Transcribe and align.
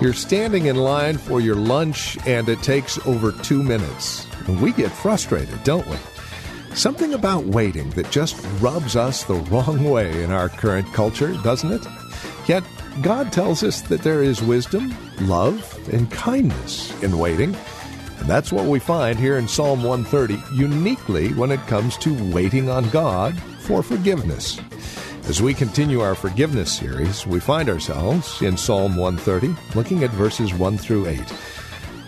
You're 0.00 0.12
standing 0.12 0.66
in 0.66 0.76
line 0.76 1.18
for 1.18 1.40
your 1.40 1.56
lunch 1.56 2.16
and 2.26 2.48
it 2.48 2.62
takes 2.62 3.04
over 3.06 3.32
two 3.32 3.62
minutes. 3.62 4.26
And 4.46 4.60
we 4.60 4.72
get 4.72 4.92
frustrated, 4.92 5.62
don't 5.64 5.86
we? 5.86 5.96
Something 6.74 7.14
about 7.14 7.44
waiting 7.46 7.90
that 7.90 8.10
just 8.10 8.36
rubs 8.60 8.96
us 8.96 9.24
the 9.24 9.34
wrong 9.34 9.82
way 9.84 10.22
in 10.22 10.30
our 10.30 10.48
current 10.48 10.86
culture, 10.92 11.32
doesn't 11.42 11.72
it? 11.72 11.86
Yet, 12.46 12.64
God 13.02 13.32
tells 13.32 13.62
us 13.62 13.82
that 13.82 14.02
there 14.02 14.22
is 14.22 14.42
wisdom, 14.42 14.94
love, 15.20 15.78
and 15.92 16.10
kindness 16.10 17.00
in 17.02 17.18
waiting. 17.18 17.56
And 18.18 18.28
that's 18.28 18.50
what 18.50 18.64
we 18.64 18.80
find 18.80 19.18
here 19.18 19.38
in 19.38 19.46
Psalm 19.46 19.84
130, 19.84 20.42
uniquely 20.56 21.32
when 21.34 21.52
it 21.52 21.60
comes 21.68 21.96
to 21.98 22.32
waiting 22.32 22.68
on 22.68 22.88
God 22.90 23.38
for 23.60 23.82
forgiveness. 23.82 24.60
As 25.28 25.40
we 25.40 25.54
continue 25.54 26.00
our 26.00 26.14
forgiveness 26.14 26.72
series, 26.72 27.26
we 27.26 27.38
find 27.38 27.68
ourselves 27.68 28.42
in 28.42 28.56
Psalm 28.56 28.96
130, 28.96 29.54
looking 29.76 30.02
at 30.02 30.10
verses 30.10 30.52
1 30.54 30.78
through 30.78 31.06
8. 31.06 31.20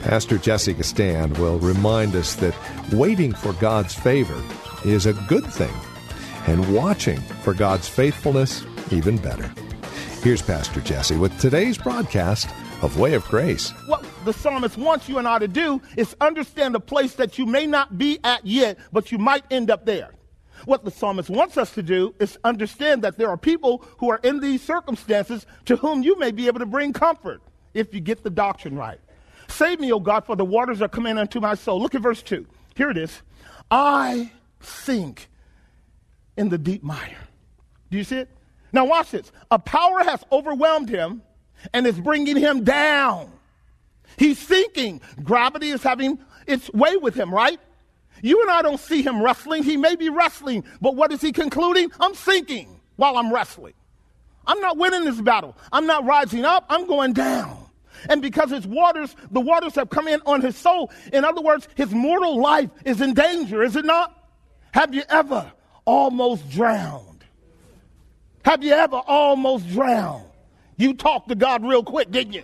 Pastor 0.00 0.38
Jesse 0.38 0.74
Gistand 0.74 1.38
will 1.38 1.58
remind 1.58 2.16
us 2.16 2.34
that 2.36 2.56
waiting 2.92 3.34
for 3.34 3.52
God's 3.55 3.94
favor 3.94 4.42
is 4.84 5.06
a 5.06 5.12
good 5.12 5.44
thing, 5.44 5.74
and 6.46 6.74
watching 6.74 7.20
for 7.42 7.55
God's 7.55 7.86
faithfulness 7.86 8.64
even 8.91 9.18
better. 9.18 9.52
Here's 10.22 10.42
Pastor 10.42 10.82
Jesse 10.82 11.16
with 11.16 11.38
today's 11.40 11.78
broadcast 11.78 12.50
of 12.82 12.98
Way 12.98 13.14
of 13.14 13.24
Grace. 13.24 13.70
What 13.86 14.04
the 14.27 14.34
psalmist 14.34 14.77
wants 14.77 15.08
you 15.08 15.16
and 15.16 15.27
I 15.27 15.38
to 15.38 15.48
do 15.48 15.80
is 15.96 16.14
understand 16.20 16.77
a 16.77 16.80
place 16.80 17.14
that 17.14 17.38
you 17.38 17.46
may 17.46 17.66
not 17.66 17.96
be 17.96 18.18
at 18.22 18.44
yet, 18.44 18.77
but 18.92 19.10
you 19.10 19.16
might 19.16 19.44
end 19.50 19.70
up 19.70 19.86
there. 19.86 20.10
What 20.66 20.84
the 20.84 20.90
psalmist 20.90 21.30
wants 21.30 21.56
us 21.56 21.72
to 21.72 21.82
do 21.82 22.14
is 22.20 22.38
understand 22.44 23.00
that 23.00 23.16
there 23.16 23.30
are 23.30 23.38
people 23.38 23.82
who 23.96 24.10
are 24.10 24.20
in 24.22 24.40
these 24.40 24.60
circumstances 24.60 25.46
to 25.64 25.77
whom 25.77 26.02
you 26.02 26.18
may 26.18 26.32
be 26.32 26.48
able 26.48 26.58
to 26.58 26.66
bring 26.66 26.92
comfort 26.92 27.40
if 27.72 27.94
you 27.94 28.00
get 28.00 28.22
the 28.22 28.28
doctrine 28.28 28.77
right. 28.77 29.00
Save 29.48 29.80
me, 29.80 29.90
O 29.90 30.00
God, 30.00 30.27
for 30.27 30.36
the 30.36 30.44
waters 30.44 30.82
are 30.82 30.88
coming 30.88 31.16
unto 31.16 31.40
my 31.40 31.55
soul. 31.55 31.80
Look 31.80 31.94
at 31.94 32.02
verse 32.02 32.22
2. 32.22 32.46
Here 32.77 32.90
it 32.90 32.98
is. 32.98 33.22
I 33.70 34.32
sink 34.60 35.30
in 36.36 36.50
the 36.50 36.58
deep 36.58 36.82
mire. 36.82 37.16
Do 37.90 37.96
you 37.96 38.05
see 38.05 38.18
it? 38.18 38.28
Now, 38.72 38.84
watch 38.84 39.10
this. 39.10 39.30
A 39.50 39.58
power 39.58 40.04
has 40.04 40.22
overwhelmed 40.30 40.88
him 40.88 41.22
and 41.72 41.86
is 41.86 41.98
bringing 41.98 42.36
him 42.36 42.64
down. 42.64 43.32
He's 44.16 44.38
sinking. 44.38 45.00
Gravity 45.22 45.70
is 45.70 45.82
having 45.82 46.18
its 46.46 46.70
way 46.72 46.96
with 46.96 47.14
him, 47.14 47.32
right? 47.32 47.60
You 48.22 48.40
and 48.42 48.50
I 48.50 48.62
don't 48.62 48.80
see 48.80 49.02
him 49.02 49.22
wrestling. 49.22 49.62
He 49.62 49.77
may 49.77 49.96
be 49.96 50.08
wrestling, 50.08 50.64
but 50.80 50.95
what 50.95 51.12
is 51.12 51.20
he 51.20 51.33
concluding? 51.33 51.90
I'm 51.98 52.14
sinking 52.14 52.80
while 52.96 53.17
I'm 53.17 53.33
wrestling. 53.33 53.74
I'm 54.46 54.61
not 54.61 54.77
winning 54.77 55.05
this 55.05 55.20
battle. 55.20 55.56
I'm 55.72 55.86
not 55.86 56.05
rising 56.05 56.45
up. 56.45 56.66
I'm 56.68 56.86
going 56.86 57.12
down. 57.12 57.66
And 58.08 58.22
because 58.22 58.50
his 58.50 58.66
waters, 58.66 59.14
the 59.30 59.40
waters 59.40 59.74
have 59.74 59.90
come 59.90 60.08
in 60.08 60.20
on 60.27 60.40
his 60.40 60.56
soul. 60.56 60.90
In 61.12 61.24
other 61.24 61.40
words, 61.40 61.68
his 61.74 61.90
mortal 61.92 62.40
life 62.40 62.70
is 62.84 63.00
in 63.00 63.14
danger, 63.14 63.62
is 63.62 63.77
it 63.77 63.84
not? 63.84 64.16
Have 64.72 64.95
you 64.95 65.02
ever 65.08 65.52
almost 65.84 66.48
drowned? 66.50 67.09
Have 68.45 68.64
you 68.64 68.73
ever 68.73 68.96
almost 69.06 69.68
drowned? 69.68 70.24
You 70.77 70.95
talked 70.95 71.28
to 71.28 71.34
God 71.34 71.64
real 71.64 71.83
quick, 71.83 72.11
didn't 72.11 72.33
you? 72.33 72.42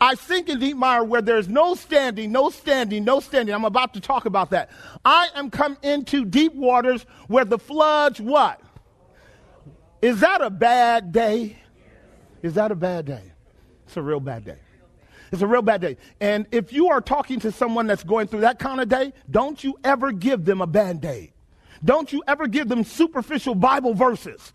I 0.00 0.14
sink 0.14 0.48
in 0.48 0.60
deep 0.60 0.76
mire 0.76 1.02
where 1.02 1.22
there's 1.22 1.48
no 1.48 1.74
standing, 1.74 2.30
no 2.30 2.50
standing, 2.50 3.04
no 3.04 3.18
standing. 3.18 3.54
I'm 3.54 3.64
about 3.64 3.94
to 3.94 4.00
talk 4.00 4.26
about 4.26 4.50
that. 4.50 4.70
I 5.04 5.28
am 5.34 5.50
come 5.50 5.76
into 5.82 6.24
deep 6.24 6.54
waters 6.54 7.04
where 7.26 7.44
the 7.44 7.58
floods 7.58 8.20
what? 8.20 8.60
Is 10.00 10.20
that 10.20 10.40
a 10.40 10.50
bad 10.50 11.10
day? 11.10 11.58
Is 12.42 12.54
that 12.54 12.70
a 12.70 12.76
bad 12.76 13.06
day? 13.06 13.32
It's 13.86 13.96
a 13.96 14.02
real 14.02 14.20
bad 14.20 14.44
day. 14.44 14.58
It's 15.32 15.42
a 15.42 15.46
real 15.46 15.62
bad 15.62 15.80
day. 15.80 15.96
And 16.20 16.46
if 16.52 16.72
you 16.72 16.90
are 16.90 17.00
talking 17.00 17.40
to 17.40 17.50
someone 17.50 17.86
that's 17.86 18.04
going 18.04 18.28
through 18.28 18.42
that 18.42 18.58
kind 18.58 18.80
of 18.80 18.88
day, 18.88 19.12
don't 19.30 19.62
you 19.62 19.76
ever 19.82 20.12
give 20.12 20.44
them 20.44 20.60
a 20.60 20.66
band 20.66 21.04
aid. 21.04 21.32
Don't 21.84 22.12
you 22.12 22.22
ever 22.26 22.46
give 22.46 22.68
them 22.68 22.84
superficial 22.84 23.54
Bible 23.54 23.94
verses 23.94 24.52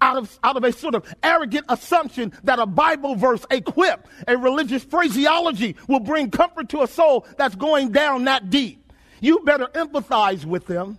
out 0.00 0.16
of, 0.16 0.38
out 0.42 0.56
of 0.56 0.64
a 0.64 0.72
sort 0.72 0.94
of 0.94 1.14
arrogant 1.22 1.64
assumption 1.68 2.32
that 2.42 2.58
a 2.58 2.66
Bible 2.66 3.14
verse, 3.14 3.46
a 3.50 3.60
quip, 3.60 4.06
a 4.26 4.36
religious 4.36 4.82
phraseology 4.82 5.76
will 5.88 6.00
bring 6.00 6.30
comfort 6.30 6.68
to 6.70 6.82
a 6.82 6.86
soul 6.86 7.24
that's 7.38 7.54
going 7.54 7.92
down 7.92 8.24
that 8.24 8.50
deep. 8.50 8.92
You 9.20 9.38
better 9.40 9.66
empathize 9.66 10.44
with 10.44 10.66
them. 10.66 10.98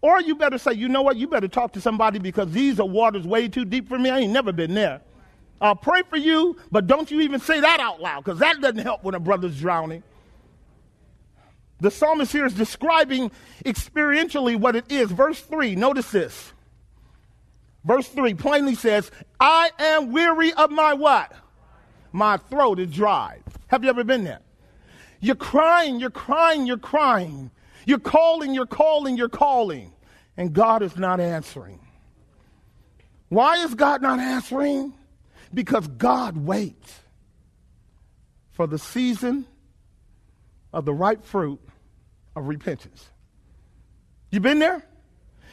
Or 0.00 0.20
you 0.20 0.34
better 0.34 0.58
say, 0.58 0.72
you 0.72 0.88
know 0.88 1.02
what, 1.02 1.16
you 1.16 1.26
better 1.26 1.48
talk 1.48 1.72
to 1.74 1.80
somebody 1.80 2.18
because 2.18 2.50
these 2.50 2.80
are 2.80 2.86
waters 2.86 3.26
way 3.26 3.48
too 3.48 3.64
deep 3.64 3.88
for 3.88 3.98
me. 3.98 4.10
I 4.10 4.20
ain't 4.20 4.32
never 4.32 4.52
been 4.52 4.74
there. 4.74 5.00
I'll 5.60 5.76
pray 5.76 6.02
for 6.08 6.16
you, 6.16 6.56
but 6.70 6.86
don't 6.86 7.10
you 7.10 7.20
even 7.20 7.40
say 7.40 7.60
that 7.60 7.80
out 7.80 8.00
loud 8.00 8.24
because 8.24 8.38
that 8.40 8.60
doesn't 8.60 8.78
help 8.78 9.02
when 9.02 9.14
a 9.14 9.20
brother's 9.20 9.58
drowning. 9.58 10.02
The 11.80 11.90
psalmist 11.90 12.32
here 12.32 12.46
is 12.46 12.54
describing 12.54 13.30
experientially 13.64 14.56
what 14.56 14.76
it 14.76 14.90
is. 14.90 15.10
Verse 15.10 15.40
3, 15.40 15.74
notice 15.76 16.10
this. 16.10 16.52
Verse 17.84 18.08
3 18.08 18.34
plainly 18.34 18.74
says, 18.74 19.10
I 19.38 19.70
am 19.78 20.12
weary 20.12 20.52
of 20.54 20.70
my 20.70 20.94
what? 20.94 21.32
My 22.12 22.36
throat 22.36 22.78
is 22.78 22.90
dry. 22.90 23.40
Have 23.66 23.84
you 23.84 23.90
ever 23.90 24.04
been 24.04 24.24
there? 24.24 24.40
You're 25.20 25.34
crying, 25.34 26.00
you're 26.00 26.10
crying, 26.10 26.66
you're 26.66 26.78
crying. 26.78 27.50
You're 27.86 27.98
calling, 27.98 28.54
you're 28.54 28.66
calling, 28.66 29.16
you're 29.16 29.28
calling. 29.28 29.92
And 30.36 30.52
God 30.52 30.82
is 30.82 30.96
not 30.96 31.20
answering. 31.20 31.80
Why 33.28 33.56
is 33.64 33.74
God 33.74 34.00
not 34.00 34.20
answering? 34.20 34.94
Because 35.52 35.86
God 35.86 36.36
waits 36.36 37.00
for 38.52 38.66
the 38.66 38.78
season 38.78 39.46
of 40.74 40.84
the 40.84 40.92
ripe 40.92 41.24
fruit 41.24 41.60
of 42.36 42.48
repentance. 42.48 43.08
You 44.30 44.40
been 44.40 44.58
there? 44.58 44.84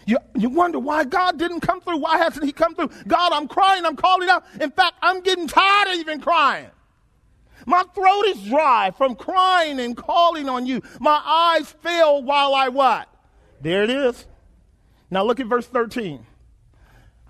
You, 0.07 0.17
you 0.35 0.49
wonder 0.49 0.79
why 0.79 1.03
God 1.03 1.37
didn't 1.37 1.61
come 1.61 1.79
through. 1.79 1.97
Why 1.97 2.17
hasn't 2.17 2.43
He 2.43 2.51
come 2.51 2.73
through? 2.73 2.89
God, 3.07 3.31
I'm 3.31 3.47
crying, 3.47 3.85
I'm 3.85 3.95
calling 3.95 4.27
out. 4.27 4.43
In 4.59 4.71
fact, 4.71 4.95
I'm 5.01 5.21
getting 5.21 5.47
tired 5.47 5.89
of 5.89 5.95
even 5.95 6.19
crying. 6.19 6.71
My 7.67 7.83
throat 7.93 8.23
is 8.25 8.43
dry 8.45 8.91
from 8.97 9.15
crying 9.15 9.79
and 9.79 9.95
calling 9.95 10.49
on 10.49 10.65
you. 10.65 10.81
My 10.99 11.21
eyes 11.23 11.71
fail 11.83 12.23
while 12.23 12.55
I 12.55 12.69
what? 12.69 13.07
There 13.61 13.83
it 13.83 13.91
is. 13.91 14.25
Now 15.11 15.23
look 15.23 15.39
at 15.39 15.45
verse 15.45 15.67
13. 15.67 16.25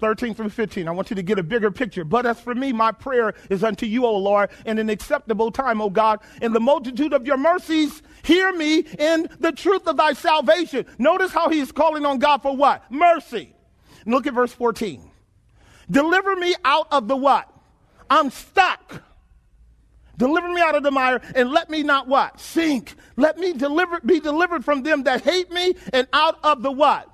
13 0.02 0.34
through 0.34 0.50
15. 0.50 0.88
I 0.88 0.92
want 0.92 1.10
you 1.12 1.16
to 1.16 1.24
get 1.24 1.40
a 1.40 1.44
bigger 1.44 1.72
picture. 1.72 2.04
But 2.04 2.26
as 2.26 2.42
for 2.42 2.54
me, 2.54 2.74
my 2.74 2.92
prayer 2.92 3.34
is 3.50 3.64
unto 3.64 3.86
you, 3.86 4.06
O 4.06 4.18
Lord, 4.18 4.50
in 4.66 4.80
an 4.80 4.90
acceptable 4.90 5.52
time, 5.52 5.80
O 5.80 5.90
God. 5.90 6.20
In 6.42 6.52
the 6.52 6.60
multitude 6.60 7.14
of 7.14 7.26
your 7.26 7.38
mercies, 7.38 8.02
hear 8.24 8.52
me 8.52 8.80
in 8.80 9.30
the 9.40 9.52
truth 9.52 9.88
of 9.88 9.98
thy 9.98 10.14
salvation. 10.14 10.86
Notice 10.98 11.32
how 11.32 11.50
he's 11.50 11.72
calling 11.72 12.06
on 12.06 12.20
God 12.20 12.42
for 12.42 12.56
what? 12.56 12.92
Mercy. 12.92 13.54
And 14.04 14.14
look 14.14 14.28
at 14.28 14.34
verse 14.34 14.52
14. 14.52 15.10
Deliver 15.90 16.36
me 16.36 16.56
out 16.66 16.88
of 16.92 17.08
the 17.08 17.16
what? 17.16 17.48
I'm 18.10 18.30
stuck. 18.32 19.04
Deliver 20.18 20.50
me 20.50 20.62
out 20.62 20.76
of 20.76 20.84
the 20.84 20.92
mire 20.92 21.22
and 21.36 21.52
let 21.52 21.70
me 21.70 21.84
not 21.84 22.08
what? 22.08 22.40
Sink. 22.40 22.96
Let 23.18 23.38
me 23.38 23.54
deliver, 23.54 24.00
be 24.02 24.20
delivered 24.20 24.66
from 24.66 24.84
them 24.84 25.04
that 25.04 25.22
hate 25.22 25.52
me 25.52 25.74
and 25.94 26.08
out 26.14 26.38
of 26.44 26.62
the 26.62 26.72
what? 26.72 27.11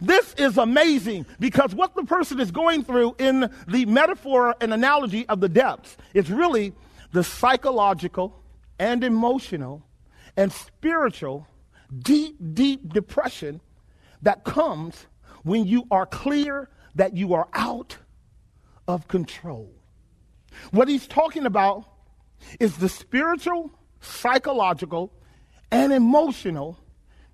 This 0.00 0.34
is 0.34 0.56
amazing 0.56 1.26
because 1.38 1.74
what 1.74 1.94
the 1.94 2.04
person 2.04 2.40
is 2.40 2.50
going 2.50 2.84
through 2.84 3.16
in 3.18 3.50
the 3.68 3.84
metaphor 3.86 4.54
and 4.60 4.72
analogy 4.72 5.28
of 5.28 5.40
the 5.40 5.48
depths 5.48 5.96
is 6.14 6.30
really 6.30 6.72
the 7.12 7.22
psychological 7.22 8.42
and 8.78 9.04
emotional 9.04 9.82
and 10.36 10.50
spiritual 10.50 11.46
deep, 12.02 12.36
deep 12.54 12.92
depression 12.92 13.60
that 14.22 14.44
comes 14.44 15.06
when 15.42 15.64
you 15.66 15.84
are 15.90 16.06
clear 16.06 16.70
that 16.94 17.16
you 17.16 17.34
are 17.34 17.48
out 17.52 17.96
of 18.88 19.06
control. 19.08 19.70
What 20.70 20.88
he's 20.88 21.06
talking 21.06 21.46
about 21.46 21.84
is 22.58 22.76
the 22.78 22.88
spiritual, 22.88 23.70
psychological, 24.00 25.12
and 25.70 25.92
emotional 25.92 26.78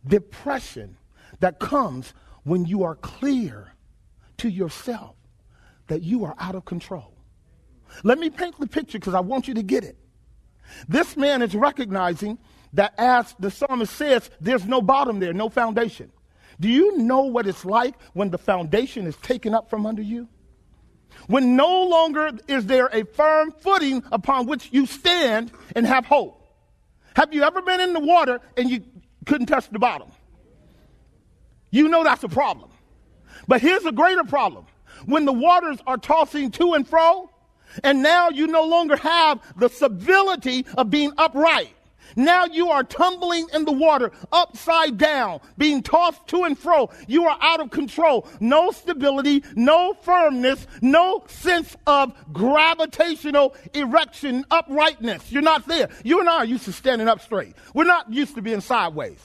depression 0.06 0.96
that 1.40 1.58
comes 1.58 2.12
when 2.46 2.64
you 2.64 2.84
are 2.84 2.94
clear 2.94 3.72
to 4.38 4.48
yourself 4.48 5.16
that 5.88 6.02
you 6.02 6.24
are 6.24 6.34
out 6.38 6.54
of 6.54 6.64
control. 6.64 7.12
Let 8.04 8.18
me 8.18 8.30
paint 8.30 8.58
the 8.60 8.68
picture 8.68 9.00
because 9.00 9.14
I 9.14 9.20
want 9.20 9.48
you 9.48 9.54
to 9.54 9.64
get 9.64 9.82
it. 9.82 9.96
This 10.88 11.16
man 11.16 11.42
is 11.42 11.56
recognizing 11.56 12.38
that, 12.72 12.94
as 12.98 13.34
the 13.40 13.50
psalmist 13.50 13.92
says, 13.92 14.30
there's 14.40 14.64
no 14.64 14.80
bottom 14.80 15.18
there, 15.18 15.32
no 15.32 15.48
foundation. 15.48 16.12
Do 16.60 16.68
you 16.68 16.98
know 16.98 17.22
what 17.22 17.48
it's 17.48 17.64
like 17.64 17.96
when 18.12 18.30
the 18.30 18.38
foundation 18.38 19.08
is 19.08 19.16
taken 19.16 19.52
up 19.52 19.68
from 19.68 19.84
under 19.84 20.02
you? 20.02 20.28
When 21.26 21.56
no 21.56 21.88
longer 21.88 22.30
is 22.46 22.66
there 22.66 22.86
a 22.92 23.04
firm 23.04 23.54
footing 23.58 24.04
upon 24.12 24.46
which 24.46 24.68
you 24.70 24.86
stand 24.86 25.50
and 25.74 25.84
have 25.84 26.06
hope. 26.06 26.46
Have 27.16 27.34
you 27.34 27.42
ever 27.42 27.60
been 27.60 27.80
in 27.80 27.92
the 27.92 28.00
water 28.00 28.40
and 28.56 28.70
you 28.70 28.84
couldn't 29.24 29.48
touch 29.48 29.68
the 29.68 29.80
bottom? 29.80 30.12
You 31.70 31.88
know 31.88 32.04
that's 32.04 32.24
a 32.24 32.28
problem. 32.28 32.70
But 33.48 33.60
here's 33.60 33.84
a 33.84 33.92
greater 33.92 34.24
problem. 34.24 34.66
When 35.04 35.24
the 35.24 35.32
waters 35.32 35.78
are 35.86 35.98
tossing 35.98 36.50
to 36.52 36.74
and 36.74 36.86
fro, 36.86 37.30
and 37.84 38.02
now 38.02 38.30
you 38.30 38.46
no 38.46 38.64
longer 38.64 38.96
have 38.96 39.40
the 39.56 39.68
stability 39.68 40.64
of 40.76 40.90
being 40.90 41.12
upright. 41.18 41.72
Now 42.14 42.46
you 42.46 42.70
are 42.70 42.84
tumbling 42.84 43.48
in 43.52 43.64
the 43.64 43.72
water 43.72 44.12
upside 44.32 44.96
down, 44.96 45.40
being 45.58 45.82
tossed 45.82 46.26
to 46.28 46.44
and 46.44 46.58
fro. 46.58 46.90
You 47.06 47.26
are 47.26 47.36
out 47.42 47.60
of 47.60 47.70
control. 47.70 48.26
No 48.40 48.70
stability, 48.70 49.42
no 49.54 49.92
firmness, 50.02 50.66
no 50.80 51.24
sense 51.26 51.76
of 51.86 52.14
gravitational 52.32 53.54
erection, 53.74 54.46
uprightness. 54.50 55.30
You're 55.30 55.42
not 55.42 55.66
there. 55.66 55.90
You 56.04 56.20
and 56.20 56.28
I 56.28 56.36
are 56.36 56.44
used 56.44 56.64
to 56.66 56.72
standing 56.72 57.08
up 57.08 57.20
straight. 57.20 57.54
We're 57.74 57.84
not 57.84 58.10
used 58.10 58.34
to 58.36 58.42
being 58.42 58.60
sideways, 58.60 59.18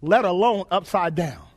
let 0.00 0.24
alone 0.24 0.64
upside 0.70 1.14
down 1.16 1.49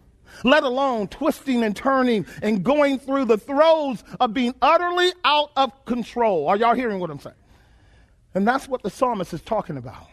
let 0.44 0.64
alone 0.64 1.08
twisting 1.08 1.64
and 1.64 1.76
turning 1.76 2.26
and 2.42 2.64
going 2.64 3.00
through 3.00 3.26
the 3.26 3.38
throes 3.38 4.04
of 4.20 4.34
being 4.34 4.54
utterly 4.62 5.12
out 5.24 5.52
of 5.56 5.86
control. 5.86 6.48
Are 6.48 6.58
y'all 6.58 6.76
hearing 6.76 7.00
what 7.00 7.10
I'm 7.10 7.20
saying? 7.20 7.36
And 8.34 8.48
that's 8.48 8.68
what 8.68 8.84
the 8.84 8.90
psalmist 8.90 9.34
is 9.34 9.42
talking 9.42 9.78
about. 9.78 10.08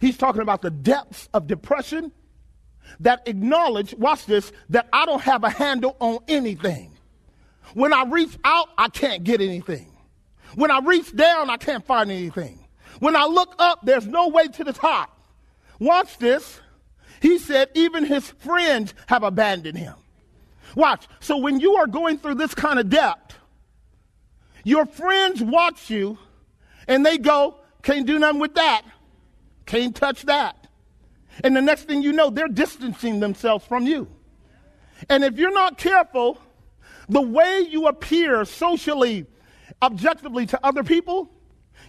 He's 0.00 0.16
talking 0.16 0.42
about 0.42 0.62
the 0.62 0.70
depths 0.70 1.28
of 1.34 1.46
depression 1.46 2.12
that 3.00 3.26
acknowledge, 3.26 3.94
watch 3.94 4.26
this, 4.26 4.52
that 4.70 4.88
I 4.92 5.06
don't 5.06 5.22
have 5.22 5.44
a 5.44 5.50
handle 5.50 5.96
on 6.00 6.18
anything. 6.28 6.92
When 7.74 7.92
I 7.92 8.04
reach 8.04 8.36
out, 8.44 8.68
I 8.76 8.88
can't 8.88 9.24
get 9.24 9.40
anything. 9.40 9.90
When 10.54 10.70
I 10.70 10.80
reach 10.80 11.14
down, 11.14 11.50
I 11.50 11.56
can't 11.56 11.84
find 11.84 12.10
anything. 12.10 12.60
When 13.00 13.16
I 13.16 13.24
look 13.24 13.54
up, 13.58 13.80
there's 13.82 14.06
no 14.06 14.28
way 14.28 14.46
to 14.48 14.64
the 14.64 14.72
top. 14.72 15.18
Watch 15.80 16.18
this. 16.18 16.60
He 17.24 17.38
said, 17.38 17.70
even 17.72 18.04
his 18.04 18.28
friends 18.32 18.92
have 19.06 19.22
abandoned 19.22 19.78
him. 19.78 19.94
Watch. 20.76 21.08
So 21.20 21.38
when 21.38 21.58
you 21.58 21.76
are 21.76 21.86
going 21.86 22.18
through 22.18 22.34
this 22.34 22.54
kind 22.54 22.78
of 22.78 22.90
depth, 22.90 23.38
your 24.62 24.84
friends 24.84 25.42
watch 25.42 25.88
you 25.88 26.18
and 26.86 27.04
they 27.04 27.16
go, 27.16 27.56
can't 27.80 28.06
do 28.06 28.18
nothing 28.18 28.40
with 28.40 28.56
that. 28.56 28.82
Can't 29.64 29.96
touch 29.96 30.26
that. 30.26 30.68
And 31.42 31.56
the 31.56 31.62
next 31.62 31.84
thing 31.84 32.02
you 32.02 32.12
know, 32.12 32.28
they're 32.28 32.46
distancing 32.46 33.20
themselves 33.20 33.64
from 33.64 33.86
you. 33.86 34.06
And 35.08 35.24
if 35.24 35.38
you're 35.38 35.50
not 35.50 35.78
careful, 35.78 36.38
the 37.08 37.22
way 37.22 37.66
you 37.70 37.86
appear 37.86 38.44
socially, 38.44 39.24
objectively 39.80 40.44
to 40.44 40.60
other 40.62 40.84
people, 40.84 41.30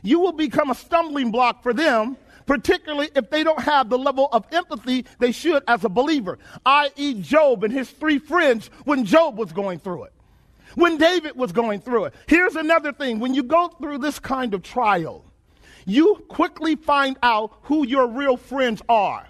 you 0.01 0.21
will 0.21 0.31
become 0.31 0.69
a 0.69 0.75
stumbling 0.75 1.29
block 1.29 1.61
for 1.61 1.73
them 1.73 2.15
particularly 2.45 3.09
if 3.15 3.29
they 3.29 3.43
don't 3.43 3.59
have 3.59 3.89
the 3.89 3.97
level 3.97 4.29
of 4.31 4.45
empathy 4.51 5.05
they 5.19 5.31
should 5.31 5.63
as 5.67 5.83
a 5.83 5.89
believer, 5.89 6.37
i.e., 6.65 7.13
Job 7.21 7.63
and 7.63 7.73
his 7.73 7.89
three 7.89 8.19
friends 8.19 8.67
when 8.85 9.05
Job 9.05 9.37
was 9.37 9.51
going 9.51 9.79
through 9.79 10.05
it, 10.05 10.13
when 10.75 10.97
David 10.97 11.35
was 11.35 11.51
going 11.51 11.81
through 11.81 12.05
it. 12.05 12.13
Here's 12.27 12.55
another 12.55 12.91
thing 12.91 13.19
when 13.19 13.33
you 13.33 13.43
go 13.43 13.69
through 13.79 13.99
this 13.99 14.19
kind 14.19 14.53
of 14.53 14.63
trial, 14.63 15.25
you 15.85 16.23
quickly 16.27 16.75
find 16.75 17.17
out 17.21 17.53
who 17.63 17.85
your 17.85 18.07
real 18.07 18.37
friends 18.37 18.81
are. 18.89 19.27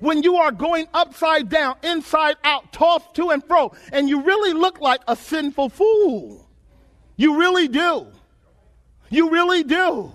When 0.00 0.22
you 0.22 0.36
are 0.36 0.52
going 0.52 0.86
upside 0.92 1.48
down, 1.48 1.76
inside 1.82 2.36
out, 2.44 2.72
tossed 2.72 3.14
to 3.14 3.30
and 3.30 3.42
fro, 3.44 3.72
and 3.92 4.08
you 4.08 4.22
really 4.22 4.52
look 4.52 4.80
like 4.80 5.00
a 5.06 5.16
sinful 5.16 5.70
fool. 5.70 6.48
You 7.16 7.38
really 7.38 7.68
do. 7.68 8.08
You 9.08 9.30
really 9.30 9.62
do. 9.62 10.12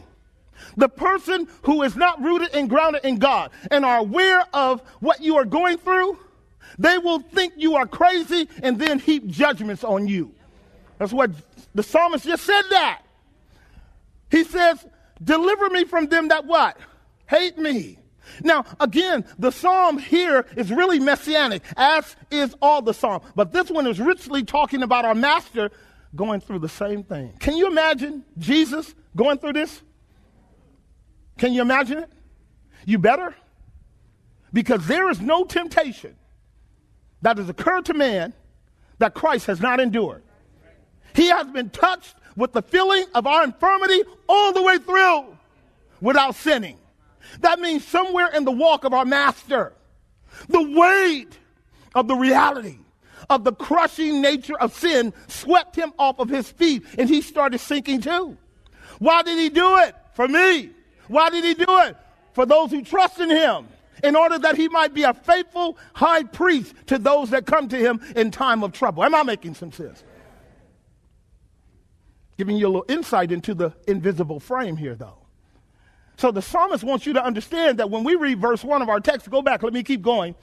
The 0.77 0.89
person 0.89 1.47
who 1.63 1.83
is 1.83 1.95
not 1.95 2.21
rooted 2.21 2.53
and 2.53 2.69
grounded 2.69 3.05
in 3.05 3.17
God 3.17 3.51
and 3.71 3.85
are 3.85 3.99
aware 3.99 4.43
of 4.53 4.81
what 4.99 5.21
you 5.21 5.37
are 5.37 5.45
going 5.45 5.77
through, 5.77 6.17
they 6.77 6.97
will 6.97 7.19
think 7.19 7.53
you 7.57 7.75
are 7.75 7.87
crazy 7.87 8.47
and 8.63 8.79
then 8.79 8.99
heap 8.99 9.27
judgments 9.27 9.83
on 9.83 10.07
you. 10.07 10.33
That's 10.97 11.13
what 11.13 11.31
the 11.73 11.83
psalmist 11.83 12.25
just 12.25 12.43
said 12.43 12.63
that. 12.69 13.01
He 14.31 14.43
says, 14.43 14.85
Deliver 15.23 15.69
me 15.69 15.83
from 15.85 16.07
them 16.07 16.29
that 16.29 16.45
what? 16.45 16.77
Hate 17.27 17.57
me. 17.57 17.97
Now, 18.43 18.65
again, 18.79 19.25
the 19.37 19.51
psalm 19.51 19.97
here 19.97 20.45
is 20.55 20.71
really 20.71 20.99
messianic, 20.99 21.63
as 21.75 22.15
is 22.31 22.55
all 22.61 22.81
the 22.81 22.93
psalm. 22.93 23.21
But 23.35 23.51
this 23.51 23.69
one 23.69 23.87
is 23.87 23.99
richly 23.99 24.43
talking 24.43 24.83
about 24.83 25.05
our 25.05 25.15
master 25.15 25.71
going 26.15 26.41
through 26.41 26.59
the 26.59 26.69
same 26.69 27.03
thing. 27.03 27.33
Can 27.39 27.57
you 27.57 27.67
imagine 27.67 28.23
Jesus 28.37 28.93
going 29.15 29.37
through 29.37 29.53
this? 29.53 29.81
Can 31.39 31.53
you 31.53 31.61
imagine 31.61 31.99
it? 31.99 32.09
You 32.85 32.99
better. 32.99 33.33
Because 34.51 34.85
there 34.87 35.09
is 35.09 35.21
no 35.21 35.45
temptation 35.45 36.15
that 37.21 37.37
has 37.37 37.49
occurred 37.49 37.85
to 37.85 37.93
man 37.93 38.33
that 38.99 39.13
Christ 39.13 39.47
has 39.47 39.61
not 39.61 39.79
endured. 39.79 40.21
He 41.15 41.27
has 41.29 41.47
been 41.47 41.69
touched 41.69 42.15
with 42.35 42.51
the 42.51 42.61
feeling 42.61 43.05
of 43.15 43.25
our 43.25 43.43
infirmity 43.45 44.03
all 44.27 44.53
the 44.53 44.61
way 44.61 44.77
through 44.77 45.37
without 46.01 46.35
sinning. 46.35 46.77
That 47.39 47.59
means 47.59 47.85
somewhere 47.85 48.29
in 48.33 48.43
the 48.43 48.51
walk 48.51 48.83
of 48.83 48.93
our 48.93 49.05
master, 49.05 49.73
the 50.49 50.61
weight 50.61 51.37
of 51.95 52.07
the 52.07 52.15
reality 52.15 52.79
of 53.29 53.43
the 53.43 53.53
crushing 53.53 54.21
nature 54.21 54.57
of 54.57 54.73
sin 54.73 55.13
swept 55.27 55.75
him 55.75 55.93
off 55.97 56.19
of 56.19 56.29
his 56.29 56.49
feet 56.51 56.83
and 56.97 57.07
he 57.07 57.21
started 57.21 57.59
sinking 57.59 58.01
too. 58.01 58.37
Why 58.97 59.21
did 59.21 59.37
he 59.37 59.49
do 59.49 59.77
it? 59.79 59.95
For 60.13 60.27
me. 60.27 60.71
Why 61.09 61.29
did 61.29 61.43
he 61.43 61.53
do 61.53 61.65
it? 61.67 61.97
For 62.31 62.45
those 62.45 62.71
who 62.71 62.81
trust 62.81 63.19
in 63.19 63.29
him, 63.29 63.67
in 64.03 64.15
order 64.15 64.39
that 64.39 64.55
he 64.55 64.69
might 64.69 64.93
be 64.93 65.03
a 65.03 65.13
faithful 65.13 65.77
high 65.93 66.23
priest 66.23 66.73
to 66.87 66.97
those 66.97 67.31
that 67.31 67.45
come 67.45 67.67
to 67.67 67.77
him 67.77 67.99
in 68.15 68.31
time 68.31 68.63
of 68.63 68.71
trouble. 68.71 69.03
Am 69.03 69.13
I 69.13 69.23
making 69.23 69.55
some 69.55 69.73
sense? 69.73 70.03
Giving 72.37 72.55
you 72.55 72.67
a 72.67 72.69
little 72.69 72.85
insight 72.87 73.33
into 73.33 73.53
the 73.53 73.73
invisible 73.87 74.39
frame 74.39 74.77
here, 74.77 74.95
though. 74.95 75.17
So 76.17 76.31
the 76.31 76.41
psalmist 76.41 76.83
wants 76.83 77.05
you 77.05 77.13
to 77.13 77.23
understand 77.23 77.79
that 77.79 77.89
when 77.89 78.03
we 78.03 78.15
read 78.15 78.39
verse 78.39 78.63
1 78.63 78.81
of 78.81 78.87
our 78.87 78.99
text, 78.99 79.29
go 79.29 79.41
back, 79.41 79.63
let 79.63 79.73
me 79.73 79.83
keep 79.83 80.01
going 80.01 80.35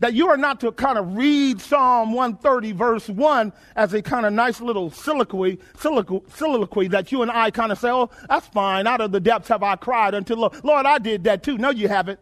that 0.00 0.14
you 0.14 0.28
are 0.28 0.36
not 0.36 0.60
to 0.60 0.72
kind 0.72 0.98
of 0.98 1.16
read 1.16 1.60
Psalm 1.60 2.12
130, 2.12 2.72
verse 2.72 3.08
1, 3.08 3.52
as 3.76 3.92
a 3.94 4.02
kind 4.02 4.26
of 4.26 4.32
nice 4.32 4.60
little 4.60 4.90
soliloquy, 4.90 5.58
soliloquy, 5.78 6.88
that 6.88 7.12
you 7.12 7.22
and 7.22 7.30
I 7.30 7.50
kind 7.50 7.70
of 7.70 7.78
say, 7.78 7.90
oh, 7.90 8.10
that's 8.28 8.46
fine. 8.48 8.86
Out 8.86 9.00
of 9.02 9.12
the 9.12 9.20
depths 9.20 9.48
have 9.48 9.62
I 9.62 9.76
cried 9.76 10.14
unto 10.14 10.34
Lord. 10.34 10.64
Lord, 10.64 10.86
I 10.86 10.98
did 10.98 11.24
that 11.24 11.42
too. 11.42 11.58
No, 11.58 11.70
you 11.70 11.86
haven't. 11.86 12.18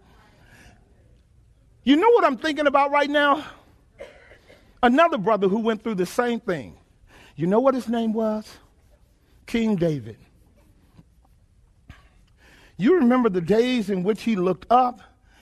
You 1.84 1.96
know 1.96 2.10
what 2.10 2.24
I'm 2.24 2.36
thinking 2.36 2.66
about 2.66 2.90
right 2.90 3.08
now? 3.08 3.44
Another 4.82 5.16
brother 5.16 5.48
who 5.48 5.60
went 5.60 5.82
through 5.82 5.94
the 5.94 6.06
same 6.06 6.40
thing. 6.40 6.76
You 7.36 7.46
know 7.46 7.60
what 7.60 7.74
his 7.74 7.88
name 7.88 8.12
was? 8.12 8.58
King 9.46 9.76
David. 9.76 10.18
You 12.76 12.96
remember 12.96 13.28
the 13.28 13.40
days 13.40 13.88
in 13.88 14.02
which 14.02 14.22
he 14.22 14.36
looked 14.36 14.66
up 14.70 15.00